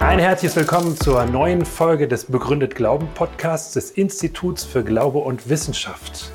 [0.00, 5.48] Ein herzliches Willkommen zur neuen Folge des Begründet Glauben Podcasts des Instituts für Glaube und
[5.48, 6.30] Wissenschaft.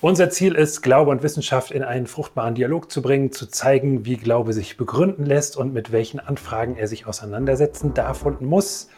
[0.00, 4.16] Unser Ziel ist, Glaube und Wissenschaft in einen fruchtbaren Dialog zu bringen, zu zeigen, wie
[4.16, 8.88] Glaube sich begründen lässt und mit welchen Anfragen er sich auseinandersetzen darf und muss.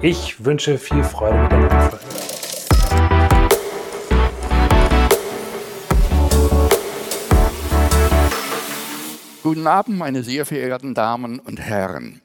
[0.00, 2.37] Ich wünsche viel Freude mit der Folge.
[9.48, 12.20] Guten Abend, meine sehr verehrten Damen und Herren.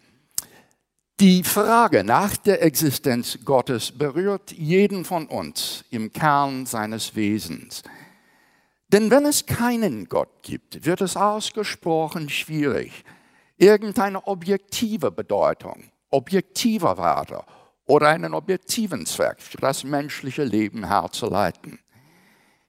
[1.22, 7.82] Die Frage nach der Existenz Gottes berührt jeden von uns im Kern seines Wesens.
[8.90, 13.06] Denn wenn es keinen Gott gibt, wird es ausgesprochen schwierig,
[13.56, 17.42] irgendeine objektive Bedeutung, objektiver Werte
[17.86, 21.80] oder einen objektiven Zweck für das menschliche Leben herzuleiten.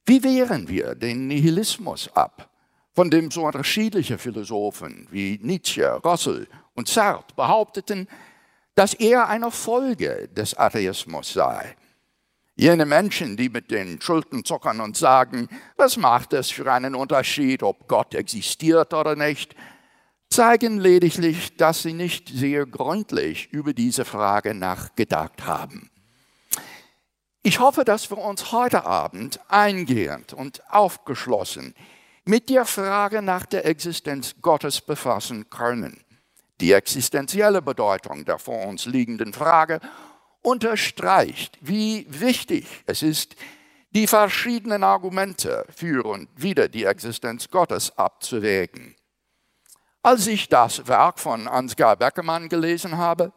[0.06, 2.53] Wie wehren wir den Nihilismus ab,
[2.94, 8.08] von dem so unterschiedliche Philosophen wie Nietzsche, Russell und Sartre behaupteten,
[8.76, 11.76] dass er eine Folge des Atheismus sei.
[12.56, 17.64] Jene Menschen, die mit den Schultern zuckern und sagen, was macht es für einen Unterschied,
[17.64, 19.56] ob Gott existiert oder nicht,
[20.30, 25.90] zeigen lediglich, dass sie nicht sehr gründlich über diese Frage nachgedacht haben.
[27.42, 31.74] Ich hoffe, dass wir uns heute Abend eingehend und aufgeschlossen
[32.24, 36.04] mit der Frage nach der Existenz Gottes befassen können.
[36.60, 39.80] Die existenzielle Bedeutung der vor uns liegenden Frage
[40.42, 43.34] unterstreicht, wie wichtig es ist,
[43.94, 48.96] die verschiedenen Argumente für und wider die Existenz Gottes abzuwägen.
[50.02, 53.32] Als ich das Werk von Ansgar Beckermann gelesen habe,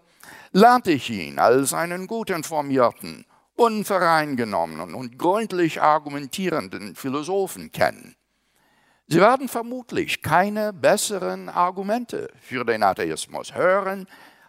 [0.51, 8.16] lernte ich ihn als einen gut informierten, unvoreingenommenen und gründlich argumentierenden Philosophen kennen.
[9.07, 14.05] Sie werden vermutlich keine besseren Argumente für den Atheismus hören,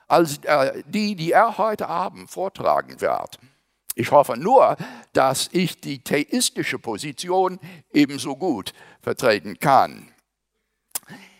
[0.09, 3.39] als äh, die, die er heute Abend vortragen wird.
[3.95, 4.77] Ich hoffe nur,
[5.13, 7.61] dass ich die theistische Position
[7.93, 10.13] ebenso gut vertreten kann.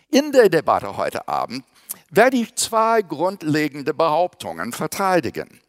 [0.09, 1.65] In der Debatte heute Abend
[2.09, 5.61] werde ich zwei grundlegende Behauptungen verteidigen.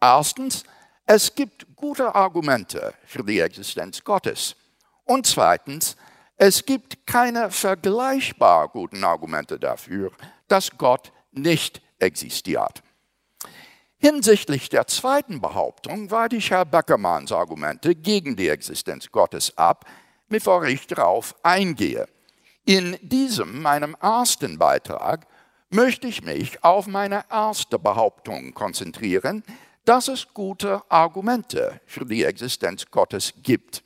[0.00, 0.64] Erstens,
[1.06, 4.56] es gibt gute Argumente für die Existenz Gottes.
[5.04, 5.96] Und zweitens,
[6.36, 10.10] es gibt keine vergleichbar guten Argumente dafür,
[10.48, 12.82] dass Gott nicht existiert.
[13.98, 19.86] Hinsichtlich der zweiten Behauptung weite ich Herr Beckermanns Argumente gegen die Existenz Gottes ab,
[20.28, 22.06] bevor ich darauf eingehe.
[22.66, 25.26] In diesem, meinem ersten Beitrag,
[25.70, 29.42] möchte ich mich auf meine erste Behauptung konzentrieren,
[29.84, 33.82] dass es gute Argumente für die Existenz Gottes gibt.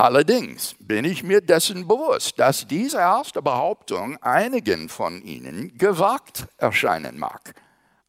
[0.00, 7.18] Allerdings bin ich mir dessen bewusst, dass diese erste Behauptung einigen von Ihnen gewagt erscheinen
[7.18, 7.54] mag.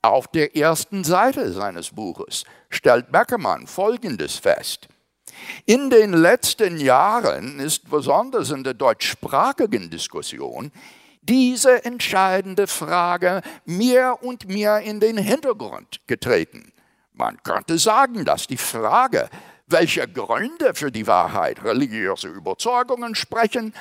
[0.02, 4.88] Auf der ersten Seite seines Buches stellt Beckermann Folgendes fest.
[5.66, 10.72] In den letzten Jahren ist besonders in der deutschsprachigen Diskussion
[11.22, 16.72] diese entscheidende Frage mehr und mehr in den Hintergrund getreten.
[17.12, 19.30] Man könnte sagen, dass die Frage
[19.72, 23.74] welche Gründe für die Wahrheit religiöse Überzeugungen sprechen,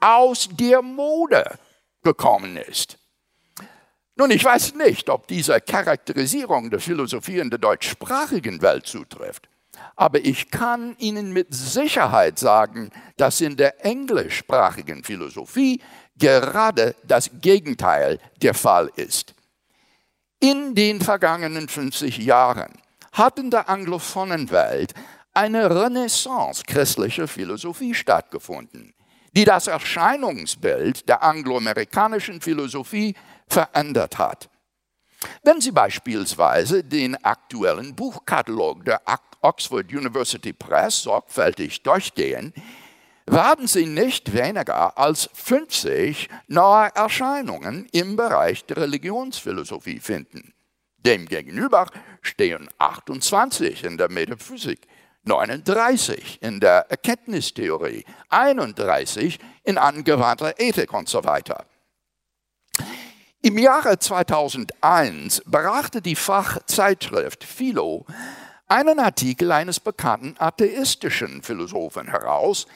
[0.00, 1.58] aus der Mode
[2.02, 2.98] gekommen ist.
[4.16, 9.48] Nun, ich weiß nicht, ob diese Charakterisierung der Philosophie in der deutschsprachigen Welt zutrifft,
[9.94, 15.82] aber ich kann Ihnen mit Sicherheit sagen, dass in der englischsprachigen Philosophie
[16.16, 19.34] gerade das Gegenteil der Fall ist.
[20.40, 22.72] In den vergangenen 50 Jahren
[23.12, 24.94] hat in der anglophonen Welt
[25.36, 28.94] eine Renaissance christlicher Philosophie stattgefunden,
[29.32, 33.14] die das Erscheinungsbild der angloamerikanischen Philosophie
[33.46, 34.48] verändert hat.
[35.42, 39.02] Wenn Sie beispielsweise den aktuellen Buchkatalog der
[39.42, 42.54] Oxford University Press sorgfältig durchgehen,
[43.26, 50.54] werden Sie nicht weniger als 50 neue Erscheinungen im Bereich der Religionsphilosophie finden.
[50.98, 51.88] Demgegenüber
[52.22, 54.86] stehen 28 in der Metaphysik,
[55.26, 61.66] 39 in der Erkenntnistheorie, 31 in angewandter Ethik und so weiter.
[63.42, 68.06] Im Jahre 2001 brachte die Fachzeitschrift Philo
[68.68, 72.66] einen Artikel eines bekannten atheistischen Philosophen heraus,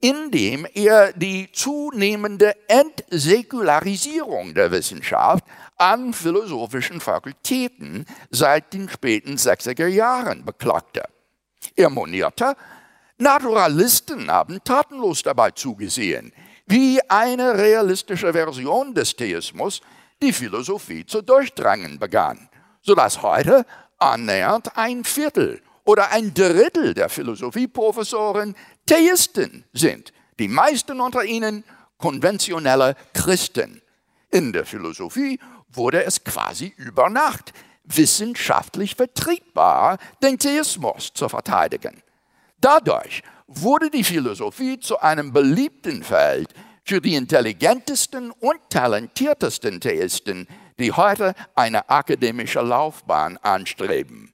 [0.00, 5.44] in dem er die zunehmende Entsäkularisierung der Wissenschaft
[5.76, 11.04] an philosophischen Fakultäten seit den späten 60er Jahren beklagte.
[11.76, 12.56] Er monierte,
[13.18, 16.32] Naturalisten haben tatenlos dabei zugesehen,
[16.66, 19.80] wie eine realistische Version des Theismus
[20.22, 22.48] die Philosophie zu durchdrängen begann,
[22.80, 23.66] sodass heute
[23.98, 28.54] annähernd ein Viertel oder ein Drittel der Philosophieprofessoren
[28.86, 31.64] Theisten sind, die meisten unter ihnen
[31.98, 33.82] konventionelle Christen.
[34.30, 37.52] In der Philosophie wurde es quasi über Nacht
[37.84, 42.02] wissenschaftlich vertretbar, den Theismus zu verteidigen.
[42.60, 46.52] Dadurch wurde die Philosophie zu einem beliebten Feld
[46.84, 50.46] für die intelligentesten und talentiertesten Theisten,
[50.78, 54.32] die heute eine akademische Laufbahn anstreben.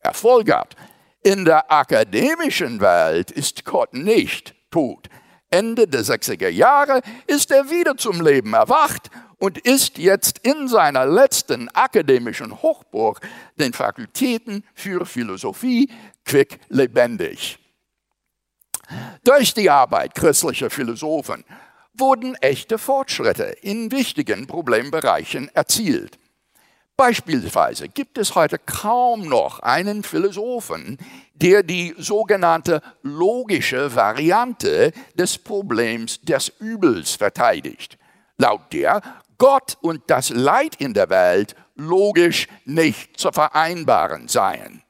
[0.00, 0.76] Er folgert,
[1.22, 5.08] in der akademischen Welt ist Gott nicht tot.
[5.50, 11.06] Ende der 60er Jahre ist er wieder zum Leben erwacht und ist jetzt in seiner
[11.06, 13.20] letzten akademischen Hochburg,
[13.56, 15.90] den Fakultäten für Philosophie,
[16.24, 17.58] quick lebendig.
[19.24, 21.44] Durch die Arbeit christlicher Philosophen
[21.94, 26.18] wurden echte Fortschritte in wichtigen Problembereichen erzielt.
[26.96, 30.98] Beispielsweise gibt es heute kaum noch einen Philosophen,
[31.34, 37.98] der die sogenannte logische Variante des Problems des Übels verteidigt,
[38.38, 39.02] laut der
[39.36, 44.82] Gott und das Leid in der Welt logisch nicht zu vereinbaren seien.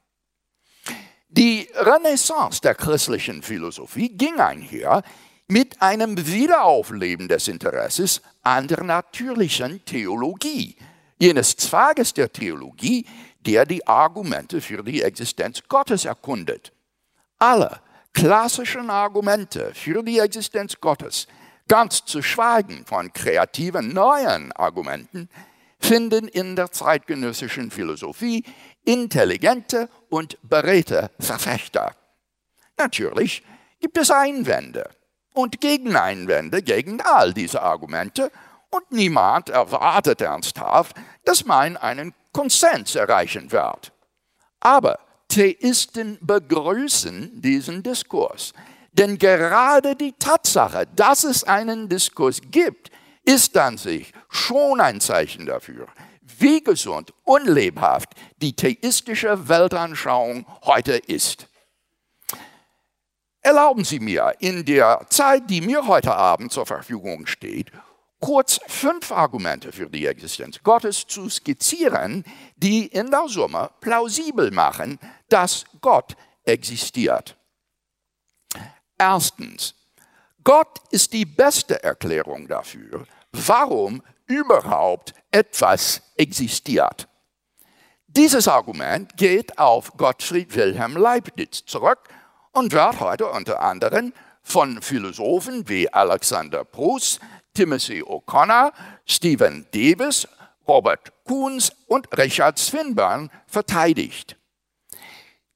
[1.29, 5.03] Die Renaissance der christlichen Philosophie ging einher
[5.47, 10.77] mit einem Wiederaufleben des Interesses an der natürlichen Theologie,
[11.19, 13.06] jenes Zwages der Theologie,
[13.41, 16.73] der die Argumente für die Existenz Gottes erkundet.
[17.39, 17.81] Alle
[18.12, 21.27] klassischen Argumente für die Existenz Gottes,
[21.69, 25.29] ganz zu schweigen von kreativen neuen Argumenten,
[25.79, 28.44] finden in der zeitgenössischen Philosophie
[28.85, 31.94] intelligente und beredte Verfechter.
[32.76, 33.43] Natürlich
[33.81, 34.91] gibt es Einwände
[35.35, 38.32] und Gegeneinwände gegen all diese Argumente
[38.71, 43.93] und niemand erwartet ernsthaft, dass man einen Konsens erreichen wird.
[44.61, 44.99] Aber
[45.29, 48.53] Theisten begrüßen diesen Diskurs,
[48.93, 52.90] denn gerade die Tatsache, dass es einen Diskurs gibt,
[53.25, 55.87] ist an sich schon ein Zeichen dafür,
[56.38, 61.46] wie gesund und lebhaft die theistische Weltanschauung heute ist.
[63.40, 67.70] Erlauben Sie mir, in der Zeit, die mir heute Abend zur Verfügung steht,
[68.20, 72.25] kurz fünf Argumente für die Existenz Gottes zu skizzieren,
[72.56, 74.99] die in der Summe plausibel machen,
[75.29, 77.37] dass Gott existiert.
[78.99, 79.75] Erstens,
[80.43, 87.09] Gott ist die beste Erklärung dafür, warum überhaupt etwas existiert.
[88.09, 92.09] Dieses Argument geht auf Gottfried Wilhelm Leibniz zurück
[92.53, 94.12] und wird heute unter anderem
[94.43, 97.21] von Philosophen wie Alexander Proust,
[97.55, 98.73] Timothy O'Connor,
[99.05, 100.27] Stephen Davis,
[100.67, 104.38] Robert Kuhns und Richard Swinburne verteidigt.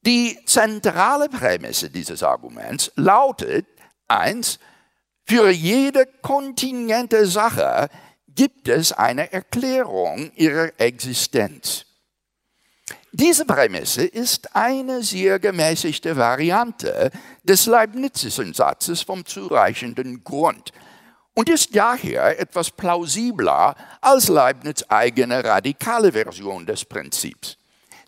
[0.04, 3.66] Die zentrale Prämisse dieses Arguments lautet,
[4.08, 4.58] eins,
[5.25, 7.88] für jede kontingente Sache
[8.28, 11.87] gibt es eine Erklärung ihrer Existenz.
[13.12, 17.10] Diese Prämisse ist eine sehr gemäßigte Variante
[17.44, 20.72] des Leibnizischen Satzes vom zureichenden Grund
[21.34, 27.58] und ist daher etwas plausibler als Leibniz eigene radikale Version des Prinzips.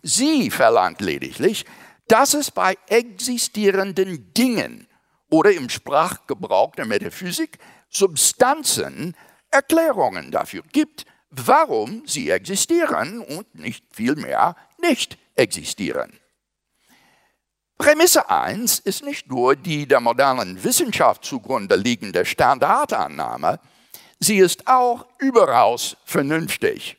[0.01, 1.65] Sie verlangt lediglich,
[2.07, 4.87] dass es bei existierenden Dingen
[5.29, 7.57] oder im Sprachgebrauch der Metaphysik
[7.89, 9.15] Substanzen
[9.51, 16.19] Erklärungen dafür gibt, warum sie existieren und nicht vielmehr nicht existieren.
[17.77, 23.59] Prämisse 1 ist nicht nur die der modernen Wissenschaft zugrunde liegende Standardannahme,
[24.19, 26.97] sie ist auch überaus vernünftig.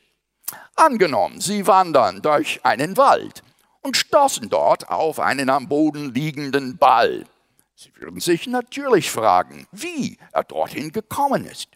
[0.75, 3.43] Angenommen, Sie wandern durch einen Wald
[3.87, 7.23] und stoßen dort auf einen am Boden liegenden Ball.
[7.73, 11.69] Sie würden sich natürlich fragen, wie er dorthin gekommen ist.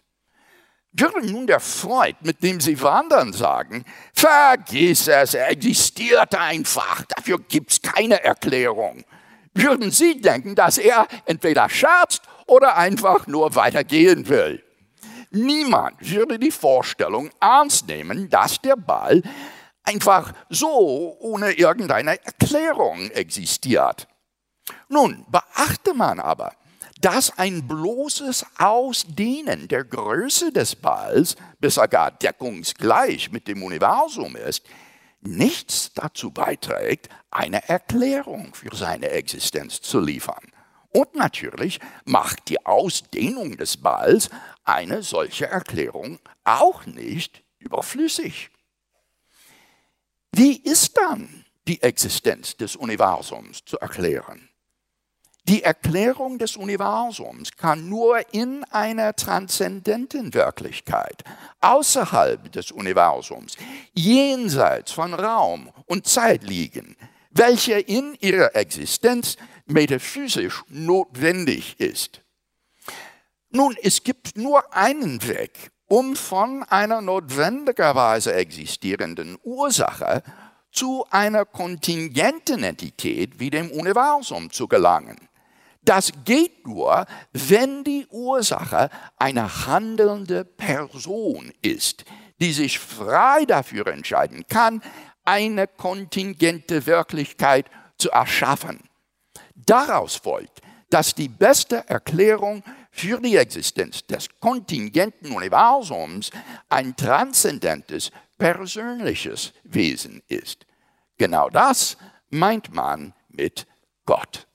[0.92, 7.38] Würde nun der Freund, mit dem Sie wandern, sagen, vergiss es, er existiert einfach, dafür
[7.38, 9.04] gibt es keine Erklärung.
[9.54, 14.62] Würden Sie denken, dass er entweder scherzt oder einfach nur weitergehen will.
[15.30, 19.22] Niemand würde die Vorstellung ernst nehmen, dass der Ball
[19.84, 24.08] einfach so ohne irgendeine Erklärung existiert.
[24.88, 26.52] Nun beachte man aber,
[27.00, 34.36] dass ein bloßes Ausdehnen der Größe des Balls, bis er gar deckungsgleich mit dem Universum
[34.36, 34.64] ist,
[35.20, 40.52] nichts dazu beiträgt, eine Erklärung für seine Existenz zu liefern.
[40.90, 44.30] Und natürlich macht die Ausdehnung des Balls
[44.64, 48.51] eine solche Erklärung auch nicht überflüssig.
[50.34, 54.48] Wie ist dann die Existenz des Universums zu erklären?
[55.44, 61.24] Die Erklärung des Universums kann nur in einer transzendenten Wirklichkeit,
[61.60, 63.56] außerhalb des Universums,
[63.92, 66.96] jenseits von Raum und Zeit liegen,
[67.30, 69.36] welche in ihrer Existenz
[69.66, 72.22] metaphysisch notwendig ist.
[73.50, 80.22] Nun, es gibt nur einen Weg, um von einer notwendigerweise existierenden Ursache
[80.70, 85.28] zu einer kontingenten Entität wie dem Universum zu gelangen.
[85.82, 92.06] Das geht nur, wenn die Ursache eine handelnde Person ist,
[92.40, 94.80] die sich frei dafür entscheiden kann,
[95.26, 97.66] eine kontingente Wirklichkeit
[97.98, 98.80] zu erschaffen.
[99.54, 106.30] Daraus folgt, dass die beste Erklärung für die Existenz des kontingenten Universums
[106.68, 110.66] ein transzendentes, persönliches Wesen ist.
[111.16, 111.96] Genau das
[112.28, 113.66] meint man mit
[114.04, 114.46] Gott.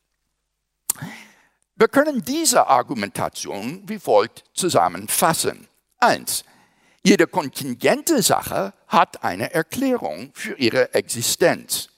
[1.75, 5.67] Wir können diese Argumentation wie folgt zusammenfassen.
[5.99, 6.43] Eins,
[7.03, 11.89] jede kontingente Sache hat eine Erklärung für ihre Existenz.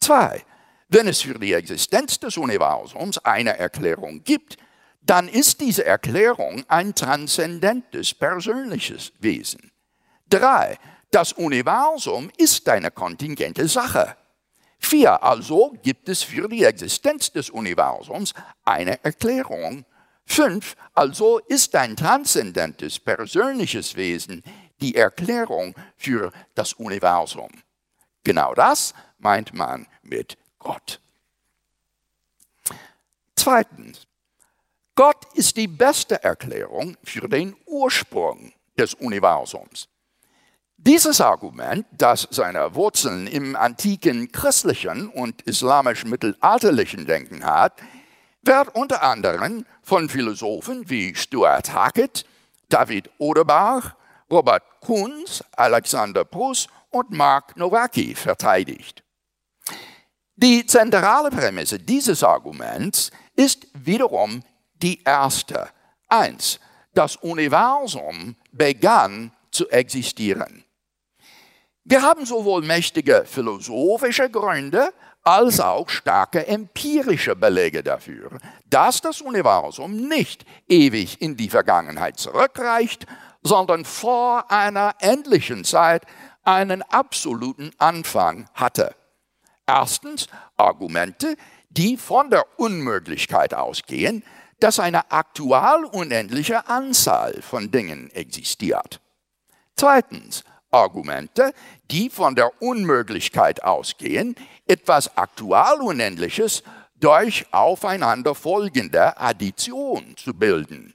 [0.00, 0.44] Zwei,
[0.88, 4.56] wenn es für die Existenz des Universums eine Erklärung gibt,
[5.02, 9.70] dann ist diese Erklärung ein transzendentes, persönliches Wesen.
[10.28, 10.78] Drei,
[11.10, 14.16] das Universum ist eine kontingente Sache.
[14.78, 18.32] Vier, also gibt es für die Existenz des Universums
[18.64, 19.84] eine Erklärung.
[20.24, 24.42] Fünf, also ist ein transzendentes, persönliches Wesen
[24.80, 27.50] die Erklärung für das Universum.
[28.24, 31.00] Genau das meint man mit Gott.
[33.34, 34.06] Zweitens,
[34.94, 39.88] Gott ist die beste Erklärung für den Ursprung des Universums.
[40.76, 47.74] Dieses Argument, das seine Wurzeln im antiken christlichen und islamisch-mittelalterlichen Denken hat,
[48.42, 52.24] wird unter anderem von Philosophen wie Stuart Hackett,
[52.70, 53.94] David Oderbach,
[54.30, 59.02] Robert Kunz, Alexander Pruss und Mark Nowacki verteidigt.
[60.36, 64.42] Die zentrale Prämisse dieses Arguments ist wiederum
[64.82, 65.68] die erste.
[66.08, 66.60] Eins,
[66.94, 70.64] das Universum begann zu existieren.
[71.84, 80.08] Wir haben sowohl mächtige philosophische Gründe als auch starke empirische Belege dafür, dass das Universum
[80.08, 83.06] nicht ewig in die Vergangenheit zurückreicht,
[83.42, 86.04] sondern vor einer endlichen Zeit
[86.42, 88.94] einen absoluten Anfang hatte.
[89.66, 91.36] Erstens Argumente,
[91.68, 94.24] die von der Unmöglichkeit ausgehen,
[94.60, 99.00] dass eine aktual unendliche Anzahl von Dingen existiert.
[99.76, 101.52] Zweitens Argumente,
[101.90, 104.36] die von der Unmöglichkeit ausgehen,
[104.66, 106.62] etwas aktual Unendliches
[106.96, 110.94] durch aufeinanderfolgende Addition zu bilden.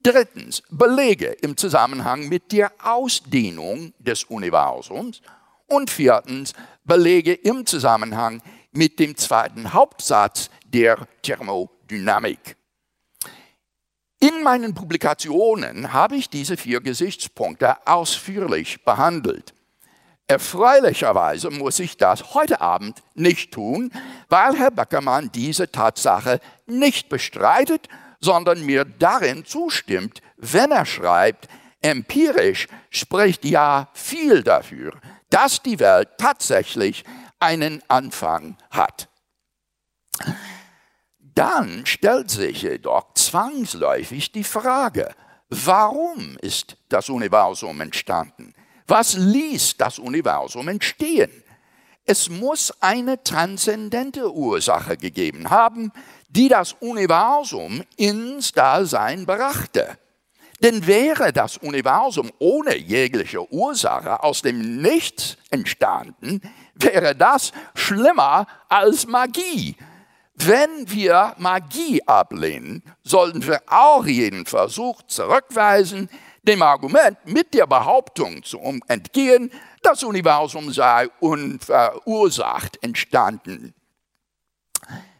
[0.00, 5.20] Drittens, Belege im Zusammenhang mit der Ausdehnung des Universums.
[5.66, 6.54] Und viertens,
[6.84, 12.57] Belege im Zusammenhang mit dem zweiten Hauptsatz der Thermodynamik.
[14.20, 19.54] In meinen Publikationen habe ich diese vier Gesichtspunkte ausführlich behandelt.
[20.26, 23.92] Erfreulicherweise muss ich das heute Abend nicht tun,
[24.28, 27.88] weil Herr Beckermann diese Tatsache nicht bestreitet,
[28.20, 31.48] sondern mir darin zustimmt, wenn er schreibt,
[31.80, 37.04] empirisch spricht ja viel dafür, dass die Welt tatsächlich
[37.38, 39.08] einen Anfang hat.
[41.38, 45.14] Dann stellt sich jedoch zwangsläufig die Frage,
[45.48, 48.52] warum ist das Universum entstanden?
[48.88, 51.30] Was ließ das Universum entstehen?
[52.04, 55.92] Es muss eine transzendente Ursache gegeben haben,
[56.28, 59.96] die das Universum ins Dasein brachte.
[60.60, 66.40] Denn wäre das Universum ohne jegliche Ursache aus dem Nichts entstanden,
[66.74, 69.76] wäre das schlimmer als Magie,
[70.40, 76.08] wenn wir Magie ablehnen, sollten wir auch jeden Versuch zurückweisen,
[76.42, 79.50] dem Argument mit der Behauptung zu entgehen,
[79.82, 83.74] das Universum sei unverursacht entstanden.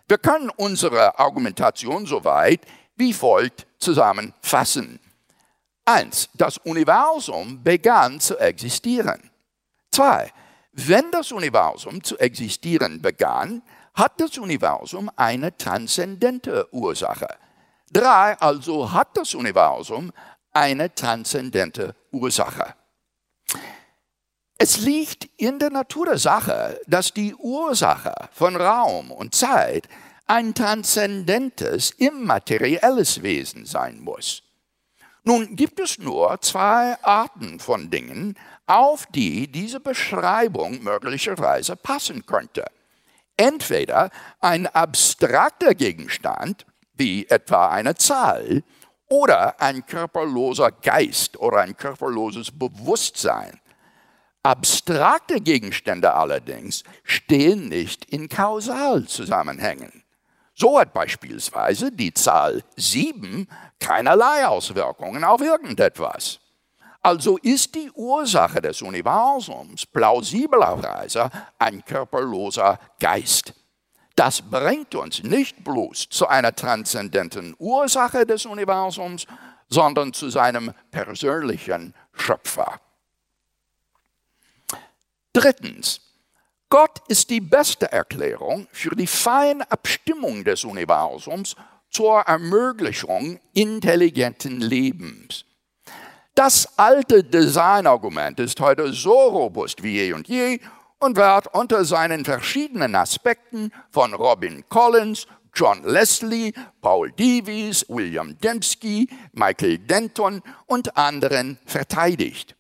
[0.07, 2.61] Wir können unsere Argumentation soweit
[2.97, 5.01] wie folgt zusammenfassen.
[5.85, 9.31] Eins, das Universum begann zu existieren.
[9.91, 10.33] Zwei,
[10.73, 13.63] wenn das Universum zu existieren begann,
[13.95, 17.29] hat das Universum eine transzendente Ursache.
[17.91, 20.13] Drei, also hat das Universum
[20.53, 22.75] eine transzendente Ursache.
[24.59, 29.89] Es liegt in der Natur der Sache, dass die Ursache von Raum und Zeit
[30.27, 34.43] ein transzendentes, immaterielles Wesen sein muss.
[35.23, 42.67] Nun gibt es nur zwei Arten von Dingen, auf die diese Beschreibung möglicherweise passen könnte.
[43.39, 48.65] Entweder ein abstrakter Gegenstand, wie etwa eine Zahl,
[49.09, 53.59] oder ein körperloser Geist oder ein körperloses Bewusstsein.
[54.43, 60.05] Abstrakte Gegenstände allerdings stehen nicht in Kausalzusammenhängen.
[60.55, 66.41] So hat beispielsweise die Zahl 7 keinerlei Auswirkungen auf irgendetwas.
[67.01, 73.55] Also ist die Ursache des Universums plausiblerweise ein körperloser Geist.
[74.17, 79.27] Das bringt uns nicht bloß zu einer transzendenten Ursache des Universums,
[79.69, 82.81] sondern zu seinem persönlichen Schöpfer.
[85.33, 86.01] Drittens,
[86.69, 91.55] Gott ist die beste Erklärung für die feine Abstimmung des Universums
[91.91, 95.45] zur Ermöglichung intelligenten Lebens.
[96.39, 100.61] Das alte Designargument ist heute so robust wie je und je
[101.01, 109.09] und wird unter seinen verschiedenen Aspekten von Robin Collins, John Leslie, Paul Davies, William Dembski,
[109.33, 112.55] Michael Denton und anderen verteidigt.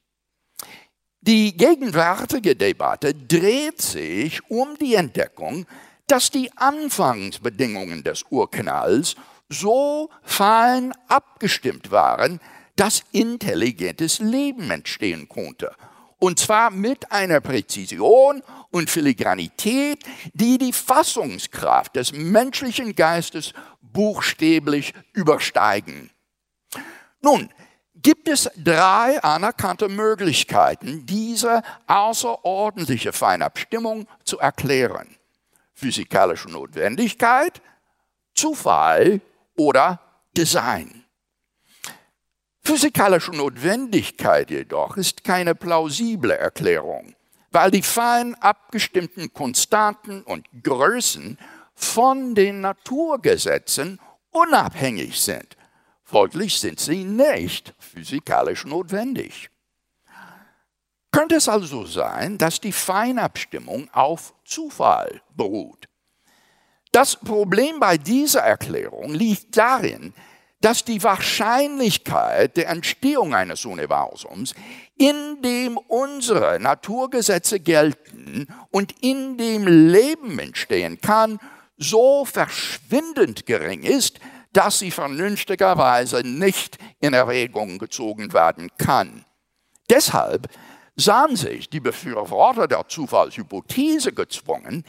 [1.20, 5.66] Die gegenwärtige Debatte dreht sich um die Entdeckung,
[6.08, 9.14] dass die Anfangsbedingungen des Urknalls
[9.48, 12.40] so fein abgestimmt waren,
[12.78, 15.74] dass intelligentes Leben entstehen konnte.
[16.20, 19.98] Und zwar mit einer Präzision und Filigranität,
[20.32, 26.10] die die Fassungskraft des menschlichen Geistes buchstäblich übersteigen.
[27.20, 27.52] Nun,
[27.96, 35.16] gibt es drei anerkannte Möglichkeiten, diese außerordentliche Feinabstimmung zu erklären.
[35.74, 37.60] Physikalische Notwendigkeit,
[38.34, 39.20] Zufall
[39.56, 40.00] oder
[40.36, 41.04] Design.
[42.68, 47.14] Physikalische Notwendigkeit jedoch ist keine plausible Erklärung,
[47.50, 51.38] weil die fein abgestimmten Konstanten und Größen
[51.74, 53.98] von den Naturgesetzen
[54.32, 55.56] unabhängig sind
[56.04, 59.48] Folglich sind sie nicht physikalisch notwendig.
[61.10, 65.88] Könnte es also sein, dass die Feinabstimmung auf Zufall beruht?
[66.92, 70.12] Das Problem bei dieser Erklärung liegt darin,
[70.60, 74.54] dass die Wahrscheinlichkeit der Entstehung eines Universums,
[74.96, 81.38] in dem unsere Naturgesetze gelten und in dem Leben entstehen kann,
[81.76, 84.18] so verschwindend gering ist,
[84.52, 89.24] dass sie vernünftigerweise nicht in Erwägung gezogen werden kann.
[89.88, 90.48] Deshalb
[90.96, 94.84] sahen sich die Befürworter der Zufallshypothese gezwungen,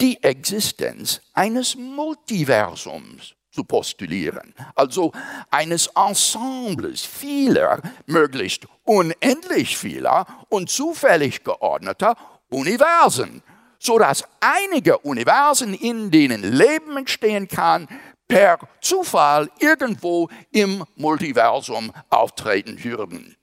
[0.00, 5.12] die Existenz eines Multiversums zu postulieren, also
[5.50, 12.16] eines Ensembles vieler, möglichst unendlich vieler und zufällig geordneter
[12.48, 13.42] Universen,
[13.78, 17.88] sodass einige Universen, in denen Leben entstehen kann,
[18.26, 23.36] per Zufall irgendwo im Multiversum auftreten würden.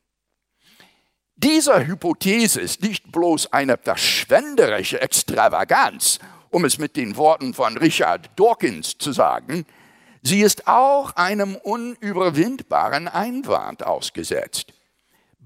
[1.35, 6.19] Diese Hypothese ist nicht bloß eine verschwenderische Extravaganz,
[6.49, 9.65] um es mit den Worten von Richard Dawkins zu sagen,
[10.21, 14.73] sie ist auch einem unüberwindbaren Einwand ausgesetzt.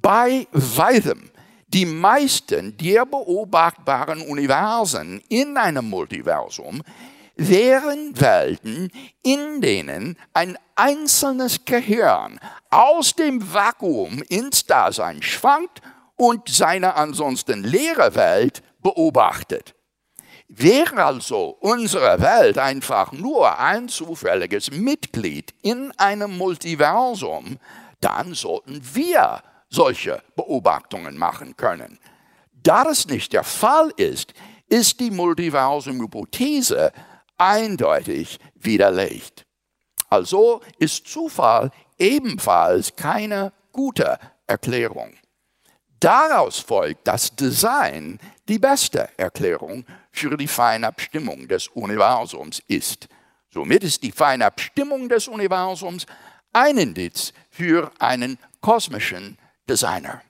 [0.01, 1.29] Bei weitem
[1.67, 6.83] die meisten der beobachtbaren Universen in einem Multiversum
[7.35, 8.91] wären Welten,
[9.23, 15.81] in denen ein einzelnes Gehirn aus dem Vakuum ins Dasein schwankt
[16.15, 19.73] und seine ansonsten leere Welt beobachtet.
[20.55, 27.57] Wäre also unsere Welt einfach nur ein zufälliges Mitglied in einem Multiversum,
[28.01, 31.97] dann sollten wir solche Beobachtungen machen können.
[32.51, 34.35] Da das nicht der Fall ist,
[34.69, 36.91] ist die Multiversum-Hypothese
[37.39, 39.47] eindeutig widerlegt.
[40.09, 45.15] Also ist Zufall ebenfalls keine gute Erklärung.
[46.03, 53.07] Daraus folgt, dass Design die beste Erklärung für die Feinabstimmung des Universums ist.
[53.49, 56.05] Somit ist die Feinabstimmung des Universums
[56.51, 59.37] ein Indiz für einen kosmischen
[59.69, 60.21] Designer.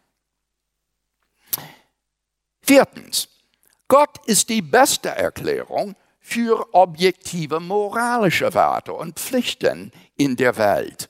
[2.61, 3.29] Viertens,
[3.87, 11.09] Gott ist die beste Erklärung für objektive moralische Werte und Pflichten in der Welt.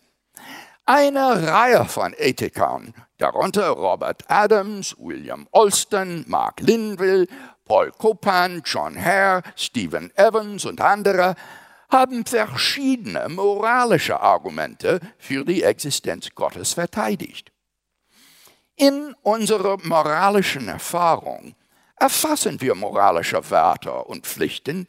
[0.86, 2.93] Eine Reihe von Ethikern,
[3.24, 7.26] darunter Robert Adams, William Olston, Mark Linville,
[7.64, 11.36] Paul Copan, John Hare, Stephen Evans und andere,
[11.90, 17.54] haben verschiedene moralische Argumente für die Existenz Gottes verteidigt.
[18.76, 21.56] In unserer moralischen Erfahrung
[21.96, 24.86] erfassen wir moralische Werte und Pflichten,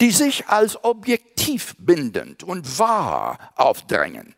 [0.00, 4.34] die sich als objektiv bindend und wahr aufdrängen.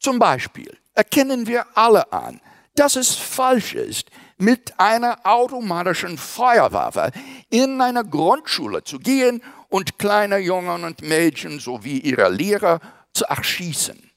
[0.00, 2.40] Zum Beispiel erkennen wir alle an,
[2.78, 7.10] dass es falsch ist, mit einer automatischen Feuerwaffe
[7.50, 12.80] in eine Grundschule zu gehen und kleine Jungen und Mädchen sowie ihre Lehrer
[13.12, 14.10] zu erschießen.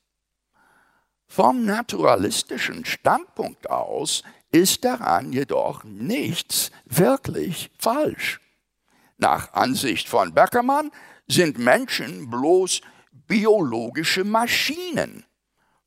[1.28, 8.42] Vom naturalistischen Standpunkt aus ist daran jedoch nichts wirklich falsch.
[9.18, 10.92] Nach Ansicht von Beckermann
[11.28, 12.82] sind Menschen bloß
[13.28, 15.24] biologische Maschinen.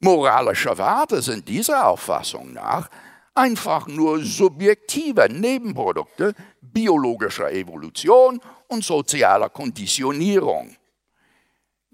[0.04, 2.90] Moralische Werte sind dieser Auffassung nach
[3.36, 10.76] einfach nur subjektive Nebenprodukte biologischer Evolution und sozialer Konditionierung.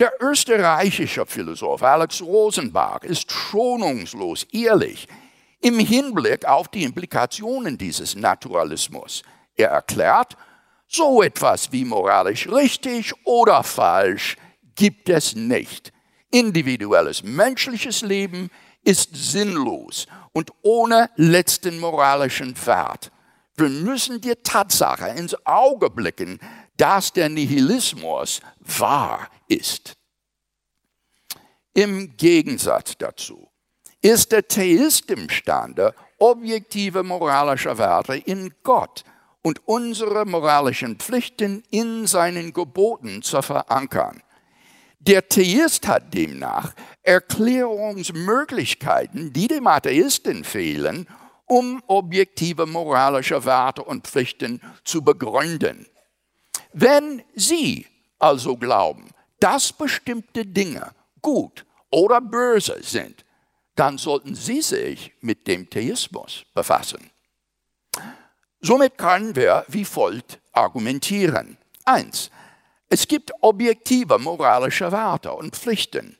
[0.01, 5.07] Der österreichische Philosoph Alex Rosenbach ist schonungslos ehrlich
[5.61, 9.23] im Hinblick auf die Implikationen dieses Naturalismus.
[9.55, 10.35] Er erklärt,
[10.87, 14.39] so etwas wie moralisch richtig oder falsch
[14.77, 15.93] gibt es nicht.
[16.31, 18.51] Individuelles menschliches Leben
[18.85, 23.11] ist sinnlos und ohne letzten moralischen Wert.
[23.57, 26.39] Wir müssen die Tatsache ins Auge blicken,
[26.77, 29.97] dass der Nihilismus wahr ist.
[31.75, 33.49] Im Gegensatz dazu
[34.01, 39.05] ist der Theist imstande, objektive moralische Werte in Gott
[39.43, 44.23] und unsere moralischen Pflichten in seinen Geboten zu verankern.
[45.01, 51.07] Der Theist hat demnach Erklärungsmöglichkeiten, die dem Atheisten fehlen,
[51.47, 55.87] um objektive moralische Werte und Pflichten zu begründen.
[56.73, 57.87] Wenn Sie
[58.19, 60.91] also glauben, dass bestimmte Dinge
[61.23, 63.25] gut oder böse sind,
[63.77, 67.11] dann sollten Sie sich mit dem Theismus befassen.
[68.61, 71.57] Somit können wir wie folgt argumentieren.
[71.85, 72.31] Eins,
[72.89, 76.17] es gibt objektive moralische Werte und Pflichten.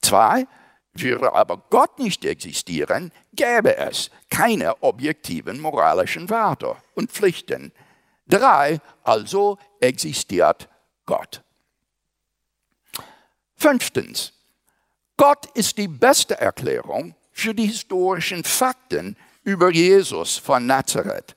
[0.00, 0.46] Zwei,
[0.92, 7.72] würde aber Gott nicht existieren, gäbe es keine objektiven moralischen Werte und Pflichten.
[8.26, 10.68] Drei, also existiert
[11.06, 11.42] Gott.
[13.56, 14.32] Fünftens,
[15.16, 21.36] Gott ist die beste Erklärung für die historischen Fakten über Jesus von Nazareth.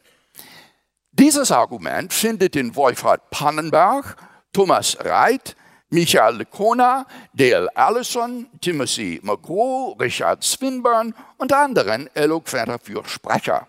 [1.11, 4.15] Dieses Argument findet in Wolfhard Pannenberg,
[4.53, 5.55] Thomas Reit,
[5.89, 13.67] Michael Lecona, Dale Allison, Timothy McGraw, Richard Swinburne und anderen eloquenter Fürsprecher.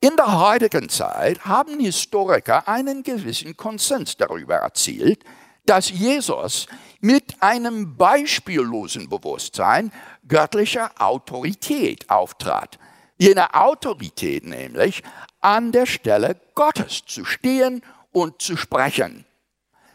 [0.00, 5.24] In der heutigen Zeit haben Historiker einen gewissen Konsens darüber erzielt,
[5.66, 6.66] dass Jesus
[7.00, 9.92] mit einem beispiellosen Bewusstsein
[10.26, 12.78] göttlicher Autorität auftrat.
[13.18, 15.02] Jene Autorität nämlich,
[15.40, 19.26] an der Stelle Gottes zu stehen und zu sprechen.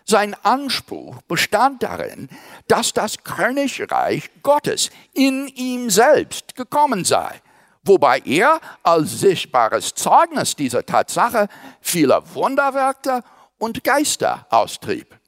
[0.07, 2.29] Sein Anspruch bestand darin,
[2.67, 7.41] dass das Königreich Gottes in ihm selbst gekommen sei,
[7.83, 11.47] wobei er als sichtbares Zeugnis dieser Tatsache
[11.81, 13.23] viele Wunderwerke
[13.57, 15.19] und Geister austrieb.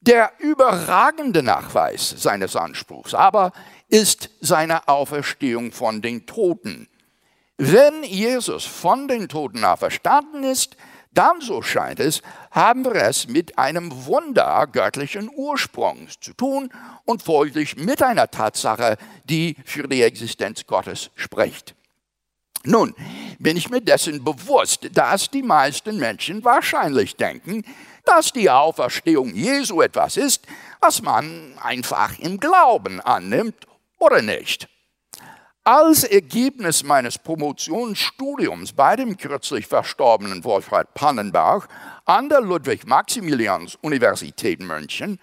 [0.00, 3.52] Der überragende Nachweis seines Anspruchs aber
[3.88, 6.88] ist seine Auferstehung von den Toten.
[7.58, 10.76] Wenn Jesus von den Toten auferstanden ist,
[11.12, 16.70] dann, so scheint es, haben wir es mit einem Wunder göttlichen Ursprungs zu tun
[17.04, 21.74] und folglich mit einer Tatsache, die für die Existenz Gottes spricht.
[22.62, 22.94] Nun
[23.38, 27.64] bin ich mir dessen bewusst, dass die meisten Menschen wahrscheinlich denken,
[28.04, 30.46] dass die Auferstehung Jesu etwas ist,
[30.80, 33.66] was man einfach im Glauben annimmt
[33.98, 34.68] oder nicht.
[35.64, 41.68] Als Ergebnis meines Promotionsstudiums bei dem kürzlich verstorbenen Wolfhard Pannenberg
[42.06, 45.20] an der Ludwig-Maximilians-Universität München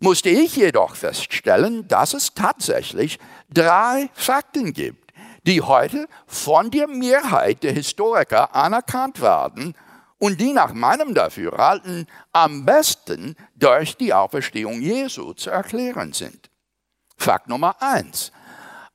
[0.00, 5.12] musste ich jedoch feststellen, dass es tatsächlich drei Fakten gibt,
[5.46, 9.76] die heute von der Mehrheit der Historiker anerkannt werden
[10.18, 16.50] und die nach meinem Dafürhalten am besten durch die Auferstehung Jesu zu erklären sind.
[17.16, 18.32] Fakt Nummer eins.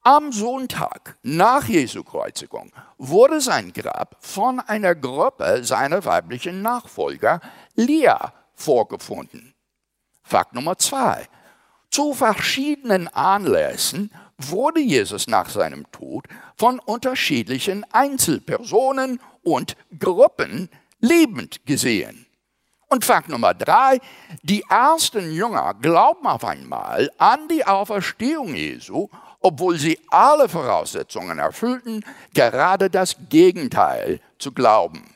[0.08, 7.42] Am Sonntag nach Jesu Kreuzigung wurde sein Grab von einer Gruppe seiner weiblichen Nachfolger,
[7.74, 8.14] Lea,
[8.54, 9.56] vorgefunden.
[10.22, 11.28] Fakt Nummer zwei.
[11.90, 22.28] Zu verschiedenen Anlässen wurde Jesus nach seinem Tod von unterschiedlichen Einzelpersonen und Gruppen lebend gesehen.
[22.90, 24.00] Und Fakt Nummer drei,
[24.44, 29.10] die ersten Jünger glauben auf einmal an die Auferstehung Jesu
[29.46, 32.04] obwohl sie alle Voraussetzungen erfüllten,
[32.34, 35.16] gerade das Gegenteil zu glauben.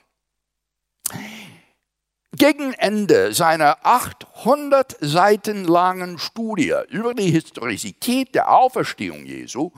[2.37, 9.71] Gegen Ende seiner 800 Seiten langen Studie über die Historizität der Auferstehung Jesu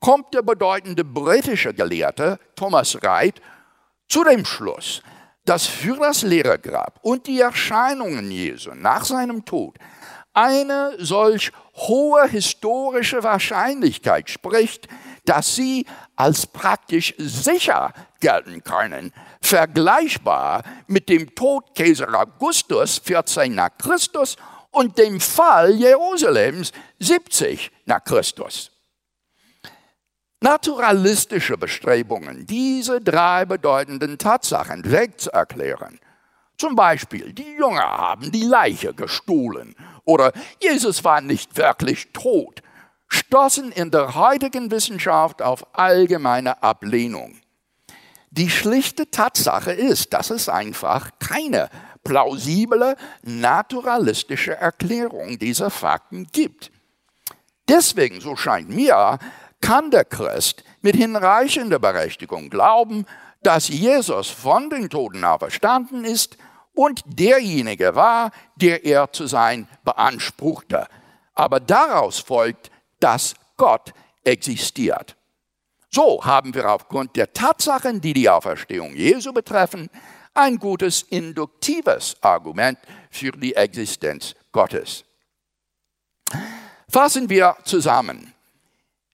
[0.00, 3.40] kommt der bedeutende britische Gelehrte Thomas Wright
[4.06, 5.02] zu dem Schluss,
[5.46, 9.78] dass für das leere Grab und die Erscheinungen Jesu nach seinem Tod
[10.34, 14.88] eine solch hohe historische Wahrscheinlichkeit spricht,
[15.24, 23.70] dass sie als praktisch sicher gelten können, vergleichbar mit dem Tod Kaiser Augustus 14 nach
[23.78, 24.36] Christus
[24.70, 28.70] und dem Fall Jerusalems 70 nach Christus.
[30.40, 35.98] Naturalistische Bestrebungen, diese drei bedeutenden Tatsachen wegzuerklären,
[36.56, 42.62] zum Beispiel, die Jünger haben die Leiche gestohlen oder Jesus war nicht wirklich tot,
[43.08, 47.36] stoßen in der heutigen Wissenschaft auf allgemeine Ablehnung.
[48.30, 51.70] Die schlichte Tatsache ist, dass es einfach keine
[52.02, 56.70] plausible, naturalistische Erklärung dieser Fakten gibt.
[57.68, 59.18] Deswegen, so scheint mir,
[59.60, 63.06] kann der Christ mit hinreichender Berechtigung glauben,
[63.42, 66.36] dass Jesus von den Toten auferstanden ist
[66.74, 70.86] und derjenige war, der er zu sein beanspruchte.
[71.34, 73.92] Aber daraus folgt, dass Gott
[74.24, 75.16] existiert.
[75.90, 79.88] So haben wir aufgrund der Tatsachen, die die Auferstehung Jesu betreffen,
[80.34, 82.78] ein gutes induktives Argument
[83.10, 85.04] für die Existenz Gottes.
[86.88, 88.34] Fassen wir zusammen.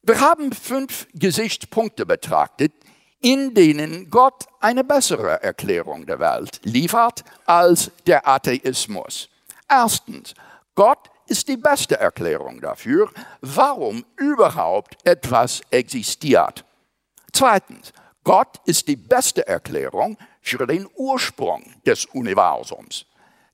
[0.03, 2.73] Wir haben fünf Gesichtspunkte betrachtet,
[3.21, 9.29] in denen Gott eine bessere Erklärung der Welt liefert als der Atheismus.
[9.69, 10.35] Erstens,
[10.75, 16.65] Gott ist die beste Erklärung dafür, warum überhaupt etwas existiert.
[17.33, 17.93] Zweitens,
[18.25, 23.07] Gott ist die beste Erklärung für den Ursprung des Universums.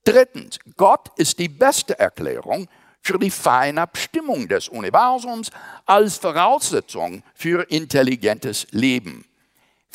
[0.04, 2.68] Drittens, Gott ist die beste Erklärung
[3.00, 5.50] für die Feinabstimmung des Universums
[5.84, 9.24] als Voraussetzung für intelligentes Leben.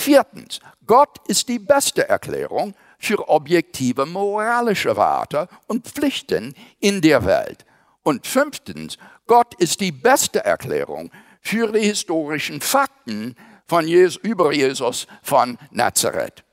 [0.01, 7.65] Viertens, Gott ist die beste Erklärung für objektive moralische Werte und Pflichten in der Welt.
[8.01, 13.35] Und fünftens, Gott ist die beste Erklärung für die historischen Fakten
[13.67, 16.43] von Jesus, über Jesus von Nazareth.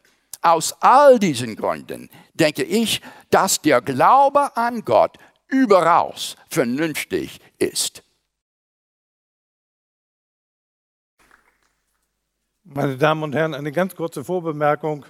[0.42, 8.02] Aus all diesen Gründen denke ich, dass der Glaube an Gott überaus vernünftig ist.
[12.70, 15.07] Meine Damen und Herren, eine ganz kurze Vorbemerkung.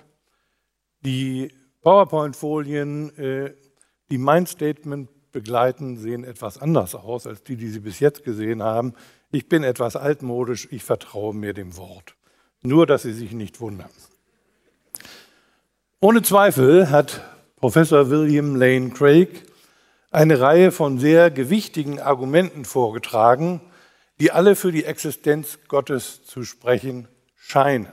[1.01, 1.51] Die
[1.83, 3.53] PowerPoint-Folien, äh,
[4.13, 8.63] die mein Statement begleiten, sehen etwas anders aus als die, die Sie bis jetzt gesehen
[8.63, 8.95] haben.
[9.33, 12.15] Ich bin etwas altmodisch, ich vertraue mir dem Wort.
[12.63, 13.91] Nur, dass Sie sich nicht wundern.
[16.01, 17.25] Ohne Zweifel hat
[17.57, 19.31] Professor William Lane Craig
[20.13, 23.61] eine Reihe von sehr gewichtigen Argumenten vorgetragen,
[24.21, 27.09] die alle für die Existenz Gottes zu sprechen
[27.49, 27.89] scheinen.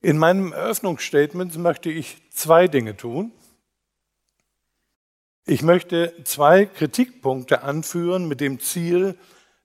[0.00, 3.32] In meinem Eröffnungsstatement möchte ich zwei Dinge tun.
[5.46, 9.16] Ich möchte zwei Kritikpunkte anführen mit dem Ziel,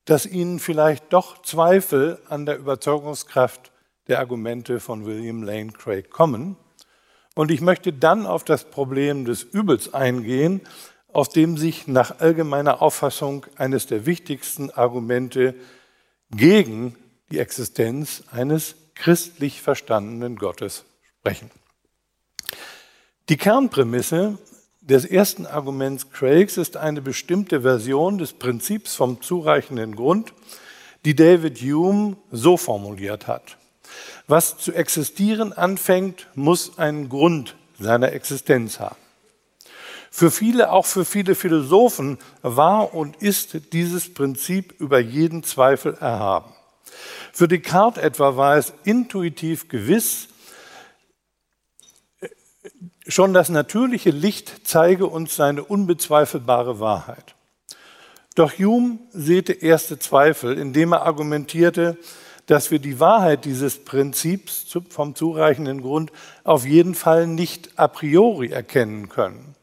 [0.06, 3.72] dass Ihnen vielleicht doch Zweifel an der Überzeugungskraft
[4.08, 6.56] der Argumente von William Lane Craig kommen.
[7.34, 10.62] Und ich möchte dann auf das Problem des Übels eingehen,
[11.12, 15.56] auf dem sich nach allgemeiner Auffassung eines der wichtigsten Argumente
[16.30, 16.96] gegen
[17.32, 20.86] die Existenz eines christlich verstandenen Gottes
[21.20, 21.52] sprechen.
[23.30, 24.38] Die Kernprämisse
[24.82, 30.34] des ersten Arguments Craigs ist eine bestimmte Version des Prinzips vom zureichenden Grund,
[31.06, 33.58] die David Hume so formuliert hat.
[34.28, 38.96] Was zu existieren anfängt, muss einen Grund seiner Existenz haben.
[40.12, 46.52] Für viele, auch für viele Philosophen, war und ist dieses Prinzip über jeden Zweifel erhaben.
[47.34, 50.28] Für Descartes etwa war es intuitiv gewiss,
[53.08, 57.36] schon das natürliche Licht zeige uns seine unbezweifelbare Wahrheit.
[58.36, 61.98] Doch Hume säte erste Zweifel, indem er argumentierte,
[62.46, 66.12] dass wir die Wahrheit dieses Prinzips vom zureichenden Grund
[66.44, 69.56] auf jeden Fall nicht a priori erkennen können.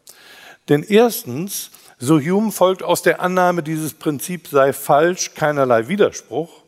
[0.69, 6.63] Denn erstens, so Hume folgt aus der Annahme, dieses Prinzip sei falsch, keinerlei Widerspruch.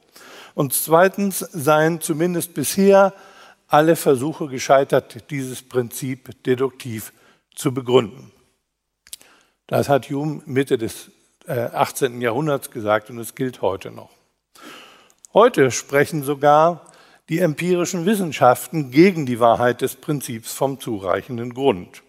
[0.59, 3.15] Und zweitens seien zumindest bisher
[3.69, 7.13] alle Versuche gescheitert, dieses Prinzip deduktiv
[7.55, 8.33] zu begründen.
[9.69, 11.13] Das hat Hume Mitte des
[11.47, 12.21] 18.
[12.21, 14.11] Äh, Jahrhunderts gesagt und es gilt heute noch.
[15.33, 16.91] Heute sprechen sogar
[17.29, 22.03] die empirischen Wissenschaften gegen die Wahrheit des Prinzips vom zureichenden Grund.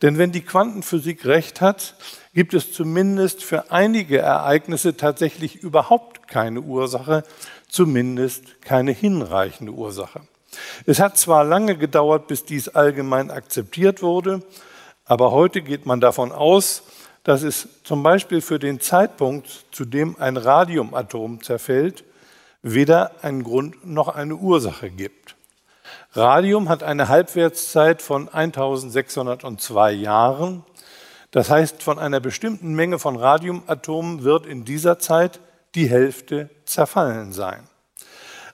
[0.00, 1.96] Denn wenn die Quantenphysik recht hat,
[2.34, 7.24] gibt es zumindest für einige Ereignisse tatsächlich überhaupt keine Ursache,
[7.68, 10.20] zumindest keine hinreichende Ursache.
[10.86, 14.42] Es hat zwar lange gedauert, bis dies allgemein akzeptiert wurde,
[15.04, 16.82] aber heute geht man davon aus,
[17.24, 22.04] dass es zum Beispiel für den Zeitpunkt, zu dem ein Radiumatom zerfällt,
[22.62, 25.36] weder einen Grund noch eine Ursache gibt.
[26.12, 30.64] Radium hat eine Halbwertszeit von 1602 Jahren.
[31.34, 35.40] Das heißt, von einer bestimmten Menge von Radiumatomen wird in dieser Zeit
[35.74, 37.68] die Hälfte zerfallen sein.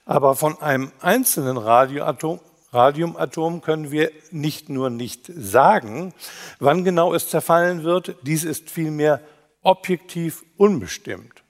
[0.06, 2.40] Aber von einem einzelnen Radioatom,
[2.72, 6.14] Radiumatom können wir nicht nur nicht sagen,
[6.58, 9.20] wann genau es zerfallen wird, dies ist vielmehr
[9.60, 11.42] objektiv unbestimmt.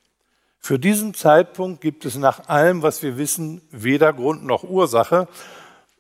[0.59, 5.29] Für diesen Zeitpunkt gibt es nach allem, was wir wissen, weder Grund noch Ursache.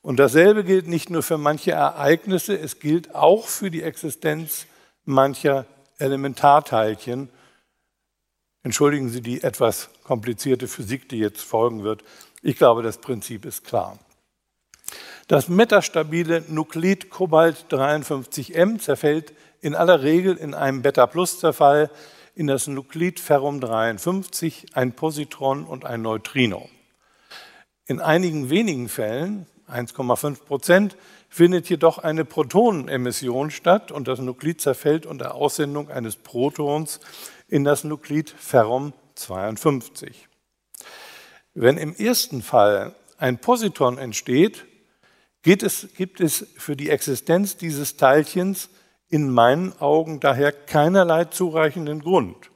[0.03, 4.66] Und dasselbe gilt nicht nur für manche Ereignisse, es gilt auch für die Existenz
[5.11, 5.66] mancher
[5.99, 7.29] Elementarteilchen.
[8.62, 12.03] Entschuldigen Sie die etwas komplizierte Physik, die jetzt folgen wird.
[12.42, 13.99] Ich glaube, das Prinzip ist klar.
[15.29, 21.90] Das metastabile Nuklid Cobalt 53M zerfällt in aller Regel in einem Beta-Plus-Zerfall
[22.35, 26.68] in das Nuklid Ferrum 53, ein Positron und ein Neutrino.
[27.87, 30.96] In einigen wenigen Fällen, 1,5 Prozent,
[31.31, 37.01] findet jedoch eine Protonenemission statt und das Nuklid zerfällt unter Aussendung eines Protons
[37.49, 40.27] in das Nuklid Ferrum 52.
[41.55, 44.66] Wenn im ersten Fall ein Positron entsteht,
[45.45, 48.69] es, gibt es für die Existenz dieses Teilchens
[49.09, 52.51] in meinen Augen daher keinerlei zureichenden Grund.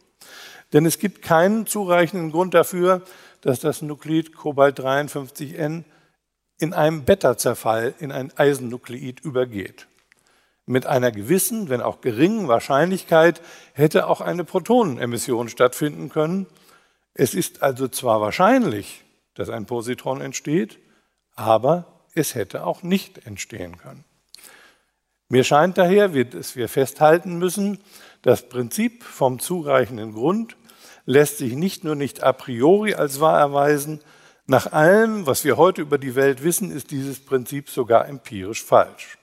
[0.73, 3.03] Denn es gibt keinen zureichenden Grund dafür,
[3.41, 5.85] dass das Nuklid Cobalt 53N
[6.59, 9.87] in einem Beta-Zerfall in ein Eisennukleid übergeht.
[10.67, 13.43] Mit einer gewissen, wenn auch geringen Wahrscheinlichkeit
[13.75, 16.47] hätte auch eine Protonenemission stattfinden können.
[17.13, 20.79] Es ist also zwar wahrscheinlich, dass ein Positron entsteht,
[21.35, 24.05] aber es hätte auch nicht entstehen können.
[25.29, 27.81] Mir scheint daher, dass wir festhalten müssen,
[28.23, 30.57] das Prinzip vom zureichenden Grund
[31.07, 34.01] lässt sich nicht nur nicht a priori als wahr erweisen,
[34.47, 39.19] nach allem, was wir heute über die Welt wissen, ist dieses Prinzip sogar empirisch falsch.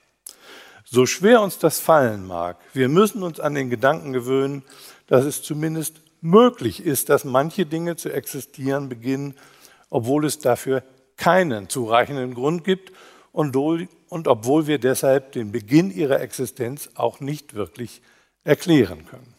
[0.84, 4.64] So schwer uns das fallen mag, wir müssen uns an den Gedanken gewöhnen,
[5.08, 9.36] dass es zumindest möglich ist, dass manche Dinge zu existieren beginnen,
[9.90, 10.84] obwohl es dafür
[11.18, 12.92] keinen zureichenden Grund gibt
[13.32, 18.02] und, obwohl wir deshalb den Beginn ihrer Existenz auch nicht wirklich
[18.44, 19.34] erklären können.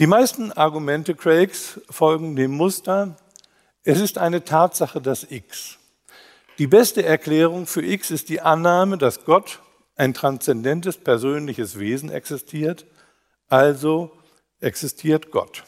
[0.00, 3.16] Die meisten Argumente Craigs folgen dem Muster,
[3.84, 5.76] es ist eine Tatsache, dass X.
[6.56, 9.60] Die beste Erklärung für X ist die Annahme, dass Gott,
[9.96, 12.86] ein transzendentes persönliches Wesen, existiert,
[13.50, 14.10] also
[14.60, 15.64] existiert Gott.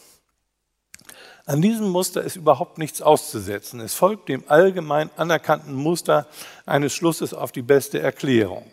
[1.45, 3.81] An diesem Muster ist überhaupt nichts auszusetzen.
[3.81, 6.27] Es folgt dem allgemein anerkannten Muster
[6.65, 8.65] eines Schlusses auf die beste Erklärung.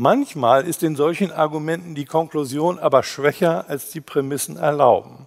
[0.00, 5.26] Manchmal ist in solchen Argumenten die Konklusion aber schwächer, als die Prämissen erlauben.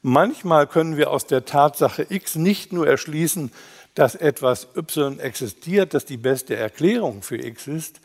[0.00, 3.52] Manchmal können wir aus der Tatsache X nicht nur erschließen,
[3.92, 8.00] dass etwas Y existiert, das die beste Erklärung für X ist,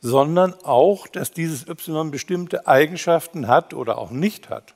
[0.00, 4.74] sondern auch, dass dieses Y bestimmte Eigenschaften hat oder auch nicht hat.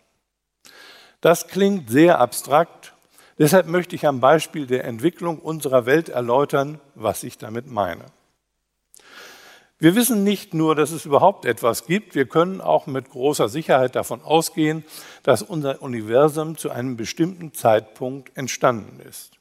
[1.20, 2.92] Das klingt sehr abstrakt.
[3.38, 8.06] Deshalb möchte ich am Beispiel der Entwicklung unserer Welt erläutern, was ich damit meine.
[9.82, 13.96] Wir wissen nicht nur, dass es überhaupt etwas gibt, wir können auch mit großer Sicherheit
[13.96, 14.84] davon ausgehen,
[15.24, 19.32] dass unser Universum zu einem bestimmten Zeitpunkt entstanden ist.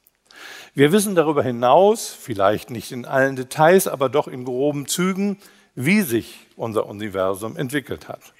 [0.74, 5.38] Wir wissen darüber hinaus, vielleicht nicht in allen Details, aber doch in groben Zügen,
[5.76, 8.32] wie sich unser Universum entwickelt hat.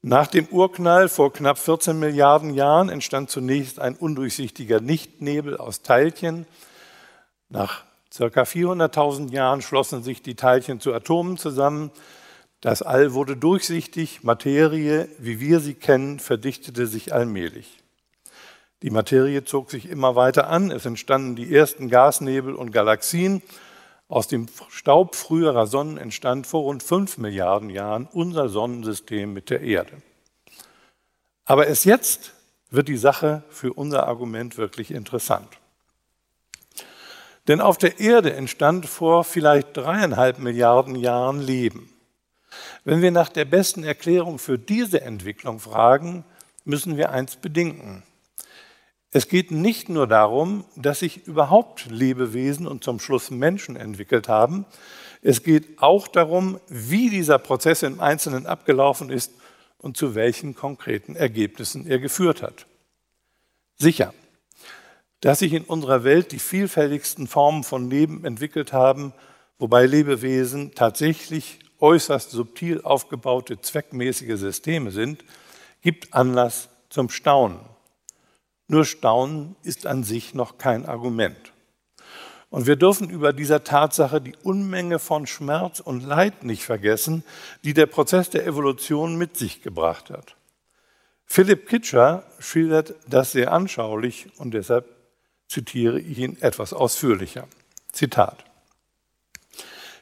[0.00, 6.46] Nach dem Urknall vor knapp 14 Milliarden Jahren entstand zunächst ein undurchsichtiger Nichtnebel aus Teilchen.
[7.48, 8.42] Nach ca.
[8.42, 11.90] 400.000 Jahren schlossen sich die Teilchen zu Atomen zusammen.
[12.60, 17.82] Das All wurde durchsichtig, Materie, wie wir sie kennen, verdichtete sich allmählich.
[18.82, 23.42] Die Materie zog sich immer weiter an, es entstanden die ersten Gasnebel und Galaxien.
[24.08, 29.60] Aus dem Staub früherer Sonnen entstand vor rund fünf Milliarden Jahren unser Sonnensystem mit der
[29.60, 29.92] Erde.
[31.44, 32.32] Aber erst jetzt
[32.70, 35.57] wird die Sache für unser Argument wirklich interessant.
[37.48, 41.90] Denn auf der Erde entstand vor vielleicht dreieinhalb Milliarden Jahren Leben.
[42.84, 46.24] Wenn wir nach der besten Erklärung für diese Entwicklung fragen,
[46.64, 48.02] müssen wir eins bedinken.
[49.10, 54.66] Es geht nicht nur darum, dass sich überhaupt Lebewesen und zum Schluss Menschen entwickelt haben.
[55.22, 59.32] Es geht auch darum, wie dieser Prozess im Einzelnen abgelaufen ist
[59.78, 62.66] und zu welchen konkreten Ergebnissen er geführt hat.
[63.76, 64.12] Sicher,
[65.20, 69.12] dass sich in unserer Welt die vielfältigsten Formen von Leben entwickelt haben,
[69.58, 75.24] wobei Lebewesen tatsächlich äußerst subtil aufgebaute zweckmäßige Systeme sind,
[75.82, 77.60] gibt Anlass zum Staunen.
[78.68, 81.52] Nur Staunen ist an sich noch kein Argument.
[82.50, 87.24] Und wir dürfen über dieser Tatsache die Unmenge von Schmerz und Leid nicht vergessen,
[87.62, 90.36] die der Prozess der Evolution mit sich gebracht hat.
[91.26, 94.97] Philipp Kitscher schildert das sehr anschaulich und deshalb
[95.48, 97.48] zitiere ich ihn etwas ausführlicher.
[97.92, 98.44] Zitat.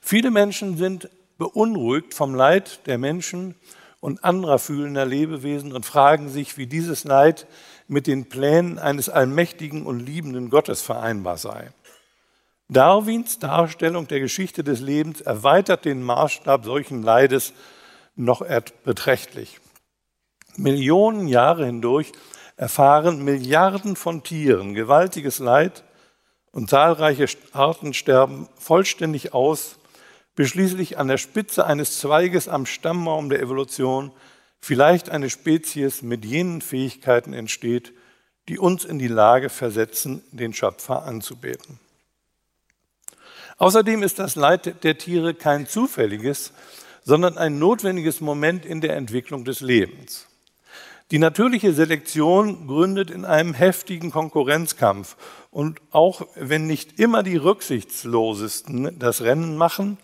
[0.00, 3.54] Viele Menschen sind beunruhigt vom Leid der Menschen
[4.00, 7.46] und anderer fühlender Lebewesen und fragen sich, wie dieses Leid
[7.88, 11.72] mit den Plänen eines allmächtigen und liebenden Gottes vereinbar sei.
[12.68, 17.52] Darwins Darstellung der Geschichte des Lebens erweitert den Maßstab solchen Leides
[18.16, 18.44] noch
[18.84, 19.60] beträchtlich.
[20.56, 22.12] Millionen Jahre hindurch
[22.56, 25.84] erfahren Milliarden von Tieren gewaltiges Leid
[26.50, 29.78] und zahlreiche Arten sterben vollständig aus,
[30.34, 34.10] bis schließlich an der Spitze eines Zweiges am Stammbaum der Evolution
[34.58, 37.92] vielleicht eine Spezies mit jenen Fähigkeiten entsteht,
[38.48, 41.78] die uns in die Lage versetzen, den Schöpfer anzubeten.
[43.58, 46.52] Außerdem ist das Leid der Tiere kein zufälliges,
[47.04, 50.26] sondern ein notwendiges Moment in der Entwicklung des Lebens.
[51.12, 55.16] Die natürliche Selektion gründet in einem heftigen Konkurrenzkampf.
[55.52, 59.98] Und auch wenn nicht immer die rücksichtslosesten das Rennen machen,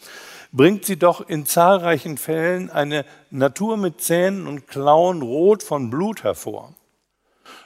[0.52, 6.22] bringt sie doch in zahlreichen Fällen eine Natur mit Zähnen und Klauen rot von Blut
[6.22, 6.72] hervor.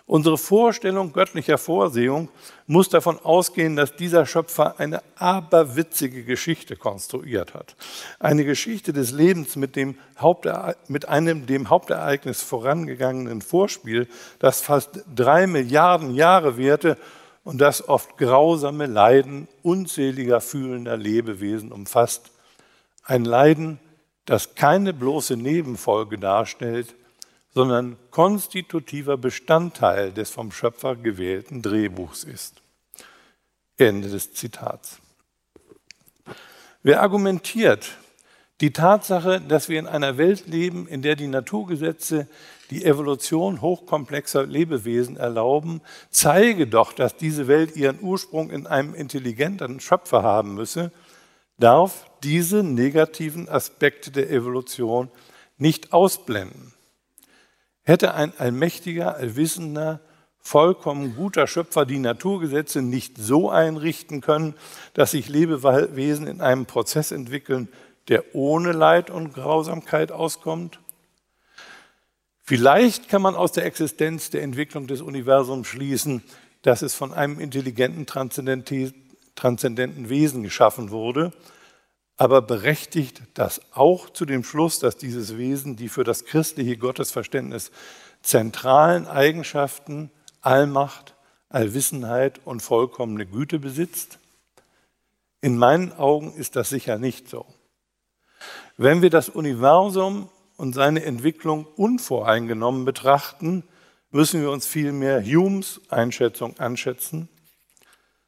[0.08, 2.28] Unsere Vorstellung göttlicher Vorsehung
[2.68, 7.74] muss davon ausgehen, dass dieser Schöpfer eine aberwitzige Geschichte konstruiert hat.
[8.20, 9.98] Eine Geschichte des Lebens mit, dem
[10.86, 14.06] mit einem dem Hauptereignis vorangegangenen Vorspiel,
[14.38, 16.96] das fast drei Milliarden Jahre währte
[17.42, 22.30] und das oft grausame Leiden unzähliger fühlender Lebewesen umfasst.
[23.02, 23.80] Ein Leiden,
[24.24, 26.94] das keine bloße Nebenfolge darstellt,
[27.56, 32.60] sondern konstitutiver Bestandteil des vom Schöpfer gewählten Drehbuchs ist.
[33.78, 34.98] Ende des Zitats.
[36.82, 37.96] Wer argumentiert,
[38.60, 42.28] die Tatsache, dass wir in einer Welt leben, in der die Naturgesetze
[42.68, 45.80] die Evolution hochkomplexer Lebewesen erlauben,
[46.10, 50.92] zeige doch, dass diese Welt ihren Ursprung in einem intelligenten Schöpfer haben müsse,
[51.58, 55.10] darf diese negativen Aspekte der Evolution
[55.56, 56.75] nicht ausblenden.
[57.86, 60.00] Hätte ein allmächtiger, allwissender,
[60.40, 64.54] vollkommen guter Schöpfer die Naturgesetze nicht so einrichten können,
[64.92, 67.68] dass sich Lebewesen in einem Prozess entwickeln,
[68.08, 70.80] der ohne Leid und Grausamkeit auskommt?
[72.42, 76.24] Vielleicht kann man aus der Existenz der Entwicklung des Universums schließen,
[76.62, 81.32] dass es von einem intelligenten, transzendenten Wesen geschaffen wurde,
[82.16, 87.70] aber berechtigt das auch zu dem Schluss, dass dieses Wesen die für das christliche Gottesverständnis
[88.22, 90.10] zentralen Eigenschaften
[90.40, 91.14] Allmacht,
[91.48, 94.18] Allwissenheit und vollkommene Güte besitzt?
[95.40, 97.46] In meinen Augen ist das sicher nicht so.
[98.76, 103.62] Wenn wir das Universum und seine Entwicklung unvoreingenommen betrachten,
[104.10, 107.28] müssen wir uns vielmehr Humes Einschätzung anschätzen,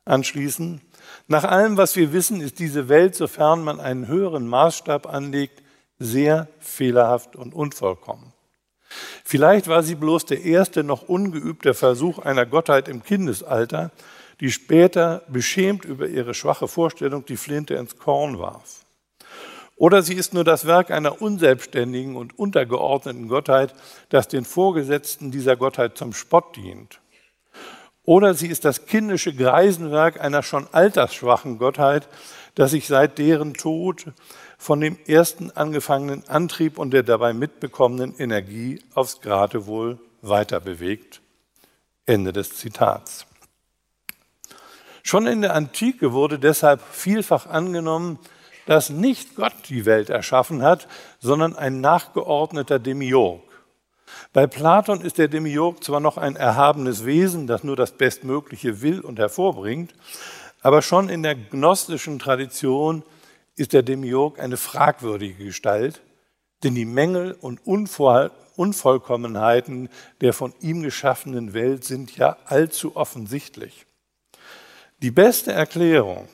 [0.04, 0.80] anschließen.
[1.26, 5.62] Nach allem, was wir wissen, ist diese Welt, sofern man einen höheren Maßstab anlegt,
[5.98, 8.32] sehr fehlerhaft und unvollkommen.
[9.24, 13.90] Vielleicht war sie bloß der erste noch ungeübte Versuch einer Gottheit im Kindesalter,
[14.40, 18.84] die später beschämt über ihre schwache Vorstellung die Flinte ins Korn warf.
[19.76, 23.74] Oder sie ist nur das Werk einer unselbstständigen und untergeordneten Gottheit,
[24.08, 27.00] das den Vorgesetzten dieser Gottheit zum Spott dient.
[28.08, 32.08] Oder sie ist das kindische Greisenwerk einer schon altersschwachen Gottheit,
[32.54, 34.06] das sich seit deren Tod
[34.56, 41.20] von dem ersten angefangenen Antrieb und der dabei mitbekommenen Energie aufs Geratewohl weiter bewegt.
[42.06, 43.26] Ende des Zitats.
[45.02, 48.18] Schon in der Antike wurde deshalb vielfach angenommen,
[48.64, 50.88] dass nicht Gott die Welt erschaffen hat,
[51.20, 53.42] sondern ein nachgeordneter Demiurg.
[54.32, 59.00] Bei Platon ist der Demiurg zwar noch ein erhabenes Wesen, das nur das Bestmögliche will
[59.00, 59.94] und hervorbringt,
[60.60, 63.02] aber schon in der gnostischen Tradition
[63.56, 66.00] ist der Demiurg eine fragwürdige Gestalt,
[66.62, 69.88] denn die Mängel und Unvollkommenheiten
[70.20, 73.86] der von ihm geschaffenen Welt sind ja allzu offensichtlich.
[75.00, 76.28] Die beste Erklärung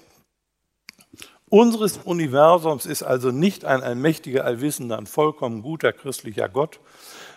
[1.51, 6.81] unseres Universums ist also nicht ein allmächtiger, allwissender, ein vollkommen guter christlicher Gott,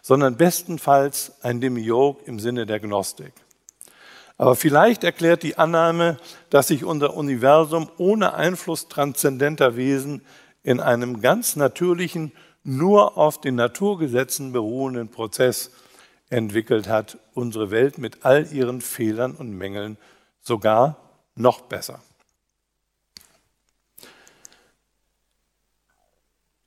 [0.02, 3.34] sondern bestenfalls ein Demiurg im Sinne der Gnostik.
[4.38, 6.18] Aber vielleicht erklärt die Annahme,
[6.50, 10.22] dass sich unser Universum ohne Einfluss transzendenter Wesen
[10.64, 12.32] in einem ganz natürlichen,
[12.64, 15.72] nur auf den Naturgesetzen beruhenden Prozess
[16.30, 19.98] entwickelt hat, unsere Welt mit all ihren Fehlern und Mängeln
[20.41, 20.98] sogar
[21.36, 22.02] noch besser.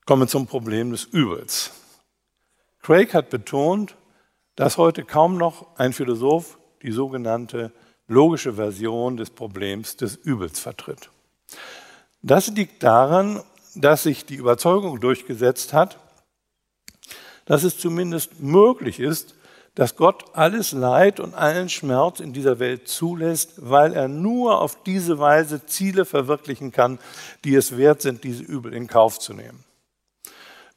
[0.06, 1.70] Kommen wir zum Problem des Übels.
[2.82, 3.96] Craig hat betont,
[4.56, 7.72] dass heute kaum noch ein Philosoph die sogenannte
[8.06, 11.10] logische Version des Problems des Übels vertritt.
[12.22, 13.42] Das liegt daran,
[13.74, 15.98] dass sich die Überzeugung durchgesetzt hat,
[17.44, 19.34] dass es zumindest möglich ist,
[19.74, 24.82] dass Gott alles Leid und allen Schmerz in dieser Welt zulässt, weil er nur auf
[24.82, 26.98] diese Weise Ziele verwirklichen kann,
[27.44, 29.64] die es wert sind, diese Übel in Kauf zu nehmen.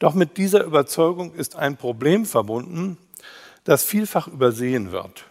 [0.04, 2.98] Doch mit dieser Überzeugung ist ein Problem verbunden,
[3.64, 5.24] das vielfach übersehen wird.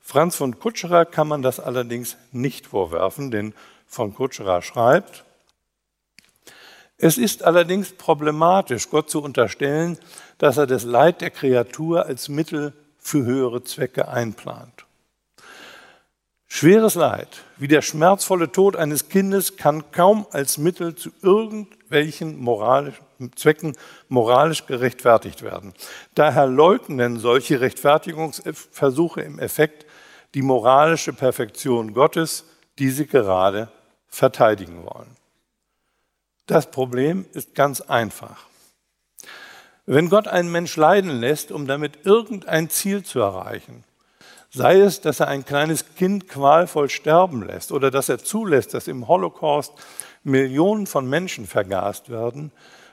[0.00, 3.54] Franz von Kutscherer kann man das allerdings nicht vorwerfen, denn
[3.86, 5.24] von Kutscherer schreibt,
[6.98, 9.98] es ist allerdings problematisch, Gott zu unterstellen,
[10.36, 14.84] dass er das Leid der Kreatur als Mittel für höhere Zwecke einplant.
[16.48, 23.09] Schweres Leid, wie der schmerzvolle Tod eines Kindes, kann kaum als Mittel zu irgendwelchen moralischen
[23.36, 23.76] Zwecken
[24.08, 25.74] moralisch gerechtfertigt werden.
[26.14, 29.86] Daher leugnen solche Rechtfertigungsversuche im Effekt
[30.34, 32.44] die moralische Perfektion Gottes,
[32.78, 33.68] die sie gerade
[34.08, 35.16] verteidigen wollen.
[36.46, 38.46] Das Problem ist ganz einfach.
[39.86, 43.84] Wenn Gott einen Mensch leiden lässt, um damit irgendein Ziel zu erreichen,
[44.50, 48.88] sei es, dass er ein kleines Kind qualvoll sterben lässt oder dass er zulässt, dass
[48.88, 49.72] im Holocaust
[50.22, 52.52] Millionen von Menschen vergast werden,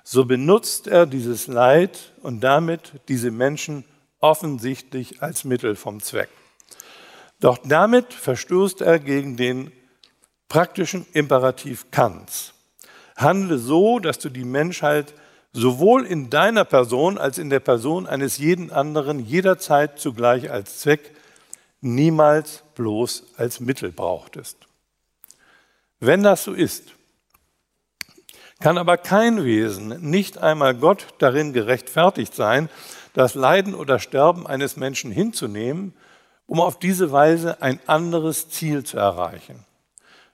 [0.10, 3.84] so benutzt er dieses Leid und damit diese Menschen
[4.22, 6.30] offensichtlich als Mittel vom Zweck.
[7.42, 9.70] Doch damit verstößt er gegen den
[10.48, 12.54] praktischen Imperativ Kants.
[13.18, 15.14] Handle so, dass du die Menschheit
[15.52, 21.14] sowohl in deiner Person als in der Person eines jeden anderen jederzeit zugleich als Zweck,
[21.82, 24.56] niemals bloß als Mittel brauchtest.
[26.00, 26.94] Wenn das so ist,
[28.60, 32.70] kann aber kein Wesen, nicht einmal Gott, darin gerechtfertigt sein,
[33.14, 35.94] das Leiden oder Sterben eines Menschen hinzunehmen,
[36.46, 39.66] um auf diese Weise ein anderes Ziel zu erreichen.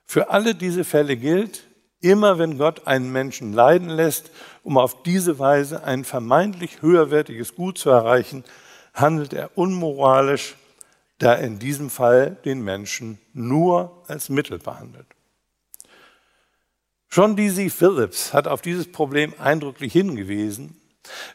[0.06, 1.64] Für alle diese Fälle gilt,
[2.02, 4.32] immer wenn Gott einen Menschen leiden lässt,
[4.64, 8.44] um auf diese Weise ein vermeintlich höherwertiges Gut zu erreichen,
[8.94, 10.56] handelt er unmoralisch,
[11.18, 15.08] da er in diesem Fall den Menschen nur als Mittel behandelt.
[17.16, 17.70] John D.C.
[17.70, 20.82] Phillips hat auf dieses Problem eindrücklich hingewiesen.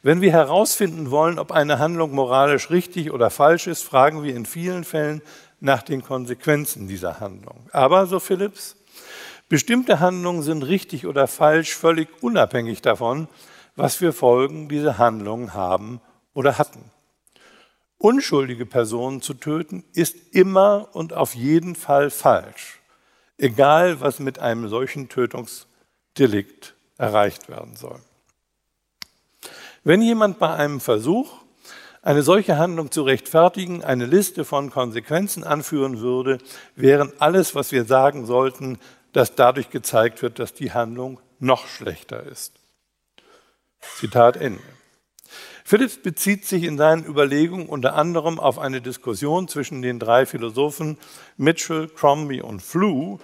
[0.03, 4.45] Wenn wir herausfinden wollen, ob eine Handlung moralisch richtig oder falsch ist, fragen wir in
[4.45, 5.23] vielen Fällen
[5.61, 7.69] nach den Konsequenzen dieser Handlung.
[7.71, 8.75] Aber, so Phillips,
[9.49, 13.29] bestimmte Handlungen sind richtig oder falsch, völlig unabhängig davon,
[13.77, 16.01] was für Folgen diese Handlungen haben
[16.35, 16.91] oder hatten.
[17.99, 22.81] Unschuldige Personen zu töten ist immer und auf jeden Fall falsch,
[23.37, 25.68] egal was mit einem solchen Tötungs
[26.19, 28.01] Delikt erreicht werden soll.
[29.85, 31.33] Wenn jemand bei einem Versuch,
[32.03, 36.39] eine solche Handlung zu rechtfertigen, eine Liste von Konsequenzen anführen würde,
[36.75, 38.79] wären alles, was wir sagen sollten,
[39.13, 42.55] dass dadurch gezeigt wird, dass die Handlung noch schlechter ist.
[43.81, 44.63] Zitat Ende.
[45.65, 50.97] Phillips bezieht sich in seinen Überlegungen unter anderem auf eine Diskussion zwischen den drei Philosophen
[51.37, 53.19] Mitchell, Crombie und Flew,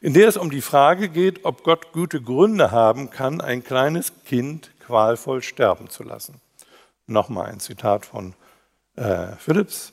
[0.00, 4.12] in der es um die Frage geht, ob Gott gute Gründe haben kann, ein kleines
[4.24, 6.40] Kind qualvoll sterben zu lassen.
[7.06, 8.34] Nochmal ein Zitat von
[8.96, 9.92] äh, Phillips.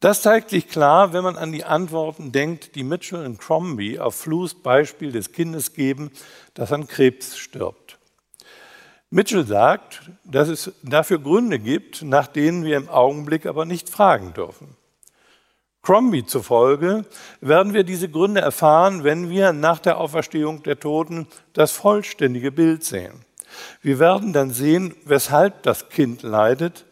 [0.00, 4.14] Das zeigt sich klar, wenn man an die Antworten denkt, die Mitchell und Crombie auf
[4.14, 6.10] Flus Beispiel des Kindes geben,
[6.54, 7.98] das an Krebs stirbt.
[9.08, 14.34] Mitchell sagt, dass es dafür Gründe gibt, nach denen wir im Augenblick aber nicht fragen
[14.34, 14.76] dürfen.
[15.86, 17.04] Crombie zufolge
[17.40, 22.82] werden wir diese Gründe erfahren, wenn wir nach der Auferstehung der Toten das vollständige Bild
[22.82, 23.12] sehen.
[23.82, 26.86] Wir werden dann sehen, weshalb das Kind leidet.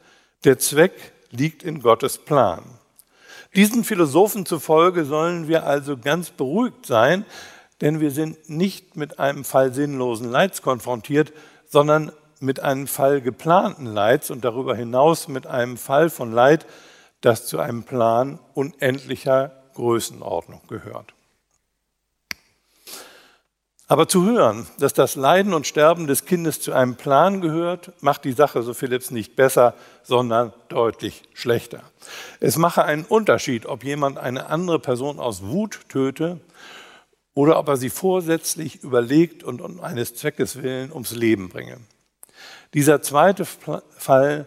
[0.44, 0.92] Der Zweck
[1.32, 2.62] liegt in Gottes Plan.
[3.56, 7.24] Diesen Philosophen zufolge sollen wir also ganz beruhigt sein,
[7.80, 11.32] denn wir sind nicht mit einem Fall sinnlosen Leids konfrontiert,
[11.66, 16.64] sondern mit einem Fall geplanten Leids und darüber hinaus mit einem Fall von Leid,
[17.24, 21.14] das zu einem Plan unendlicher Größenordnung gehört.
[23.86, 28.24] Aber zu hören, dass das Leiden und Sterben des Kindes zu einem Plan gehört, macht
[28.24, 31.82] die Sache, so Philipps, nicht besser, sondern deutlich schlechter.
[32.40, 36.40] Es mache einen Unterschied, ob jemand eine andere Person aus Wut töte
[37.34, 41.78] oder ob er sie vorsätzlich überlegt und um eines Zweckes willen ums Leben bringe.
[42.72, 44.46] Dieser zweite Fall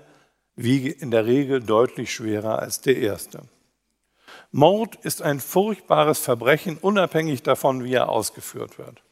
[0.58, 3.44] wiege in der Regel deutlich schwerer als der erste.
[4.52, 9.04] Mord ist ein furchtbares Verbrechen, unabhängig davon, wie er ausgeführt wird.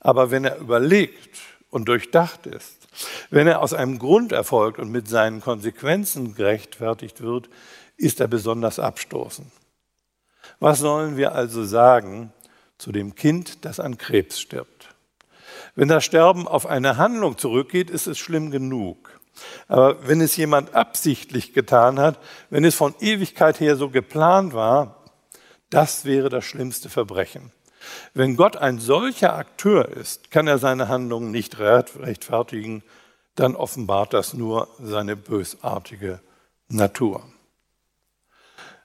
[0.00, 2.88] Aber wenn er überlegt und durchdacht ist,
[3.30, 7.50] wenn er aus einem Grund erfolgt und mit seinen Konsequenzen gerechtfertigt wird,
[7.96, 9.52] ist er besonders abstoßend.
[10.58, 12.32] Was sollen wir also sagen
[12.78, 14.94] zu dem Kind, das an Krebs stirbt?
[15.74, 19.19] Wenn das Sterben auf eine Handlung zurückgeht, ist es schlimm genug.
[19.68, 22.18] Aber wenn es jemand absichtlich getan hat,
[22.50, 25.04] wenn es von Ewigkeit her so geplant war,
[25.70, 27.52] das wäre das schlimmste Verbrechen.
[28.14, 32.82] Wenn Gott ein solcher Akteur ist, kann er seine Handlungen nicht rechtfertigen,
[33.34, 36.20] dann offenbart das nur seine bösartige
[36.68, 37.22] Natur.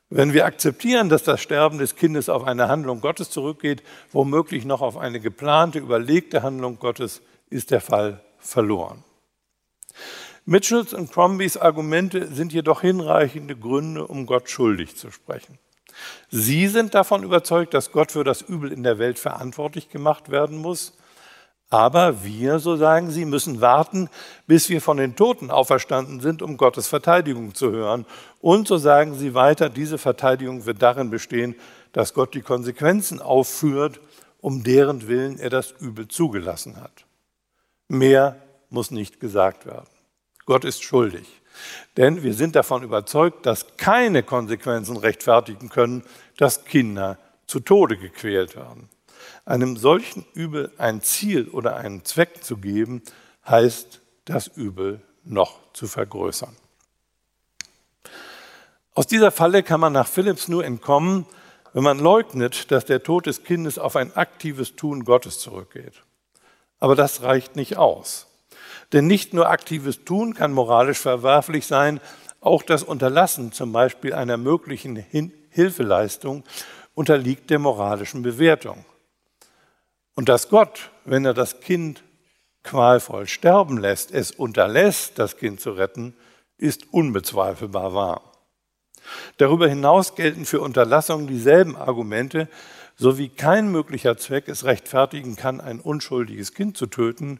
[0.09, 3.81] Wenn wir akzeptieren, dass das Sterben des Kindes auf eine Handlung Gottes zurückgeht,
[4.11, 9.03] womöglich noch auf eine geplante, überlegte Handlung Gottes, ist der Fall verloren.
[10.45, 15.57] Mitchells und Crombies Argumente sind jedoch hinreichende Gründe, um Gott schuldig zu sprechen.
[16.29, 20.57] Sie sind davon überzeugt, dass Gott für das Übel in der Welt verantwortlich gemacht werden
[20.57, 20.93] muss.
[21.71, 24.09] Aber wir, so sagen sie, müssen warten,
[24.45, 28.05] bis wir von den Toten auferstanden sind, um Gottes Verteidigung zu hören.
[28.39, 31.55] Und so sagen sie weiter, diese Verteidigung wird darin bestehen,
[31.91, 33.99] dass Gott die Konsequenzen aufführt,
[34.41, 37.05] um deren Willen er das Übel zugelassen hat.
[37.87, 38.35] Mehr
[38.69, 39.94] muss nicht gesagt werden.
[40.45, 41.27] Gott ist schuldig.
[41.97, 46.03] Denn wir sind davon überzeugt, dass keine Konsequenzen rechtfertigen können,
[46.37, 47.17] dass Kinder
[47.47, 48.89] zu Tode gequält werden.
[49.45, 53.01] Einem solchen Übel ein Ziel oder einen Zweck zu geben,
[53.47, 56.55] heißt, das Übel noch zu vergrößern.
[58.93, 61.25] Aus dieser Falle kann man nach Philipps nur entkommen,
[61.73, 66.03] wenn man leugnet, dass der Tod des Kindes auf ein aktives Tun Gottes zurückgeht.
[66.79, 68.27] Aber das reicht nicht aus.
[68.93, 71.99] Denn nicht nur aktives Tun kann moralisch verwerflich sein,
[72.39, 75.03] auch das Unterlassen zum Beispiel einer möglichen
[75.49, 76.43] Hilfeleistung
[76.93, 78.85] unterliegt der moralischen Bewertung.
[80.15, 82.03] Und dass Gott, wenn er das Kind
[82.63, 86.15] qualvoll sterben lässt, es unterlässt, das Kind zu retten,
[86.57, 88.21] ist unbezweifelbar wahr.
[89.37, 92.47] Darüber hinaus gelten für Unterlassung dieselben Argumente,
[92.95, 97.39] so wie kein möglicher Zweck es rechtfertigen kann, ein unschuldiges Kind zu töten,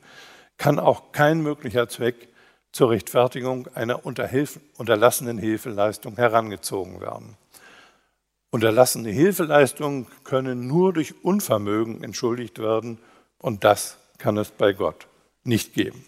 [0.58, 2.30] kann auch kein möglicher Zweck
[2.72, 7.38] zur Rechtfertigung einer unterlassenen Hilfeleistung herangezogen werden.
[8.51, 12.99] Unterlassene Hilfeleistungen können nur durch Unvermögen entschuldigt werden
[13.38, 15.08] und das kann es bei Gott
[15.43, 16.06] nicht geben.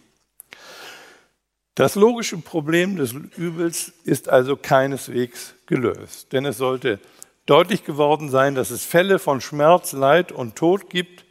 [1.75, 6.99] Das logische Problem des Übels ist also keineswegs gelöst, denn es sollte
[7.45, 11.25] deutlich geworden sein, dass es Fälle von Schmerz, Leid und Tod gibt,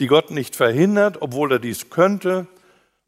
[0.00, 2.46] die Gott nicht verhindert, obwohl er dies könnte,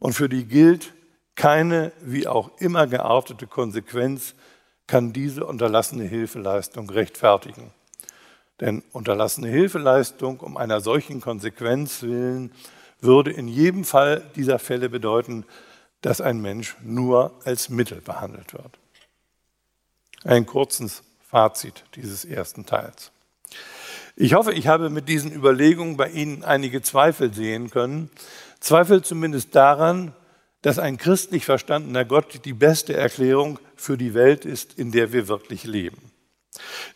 [0.01, 0.93] und für die gilt,
[1.37, 4.35] keine wie auch immer geartete Konsequenz
[4.89, 7.71] kann diese unterlassene Hilfeleistung rechtfertigen.
[8.59, 12.53] Denn unterlassene Hilfeleistung um einer solchen Konsequenz willen
[13.01, 15.47] würde in jedem Fall dieser Fälle bedeuten,
[16.03, 18.79] dass ein Mensch nur als Mittel behandelt wird.
[20.25, 23.13] Ein kurzes Fazit dieses ersten Teils.
[24.17, 28.11] Ich hoffe, ich habe mit diesen Überlegungen bei Ihnen einige Zweifel sehen können,
[28.61, 30.15] Zweifel zumindest daran,
[30.63, 35.29] dass ein christlich verstandener Gott die beste Erklärung für die Welt ist, in der wir
[35.29, 36.11] wirklich leben.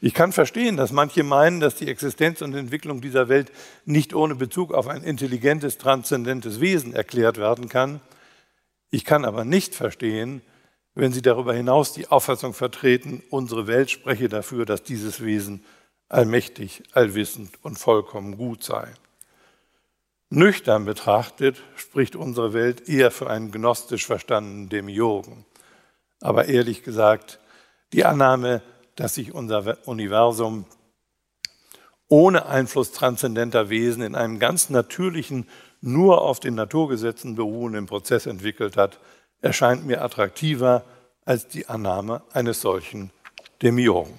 [0.00, 3.50] Ich kann verstehen, dass manche meinen, dass die Existenz und Entwicklung dieser Welt
[3.84, 8.00] nicht ohne Bezug auf ein intelligentes, transzendentes Wesen erklärt werden kann.
[8.90, 10.42] Ich kann aber nicht verstehen,
[10.94, 15.64] wenn sie darüber hinaus die Auffassung vertreten, unsere Welt spreche dafür, dass dieses Wesen
[16.08, 18.92] allmächtig, allwissend und vollkommen gut sei.
[20.30, 25.44] Nüchtern betrachtet spricht unsere Welt eher für einen gnostisch verstandenen Demiurgen.
[26.20, 27.38] Aber ehrlich gesagt,
[27.92, 28.62] die Annahme,
[28.96, 30.64] dass sich unser Universum
[32.08, 35.48] ohne Einfluss transzendenter Wesen in einem ganz natürlichen,
[35.80, 38.98] nur auf den Naturgesetzen beruhenden Prozess entwickelt hat,
[39.40, 40.84] erscheint mir attraktiver
[41.24, 43.10] als die Annahme eines solchen
[43.62, 44.18] Demiurgen.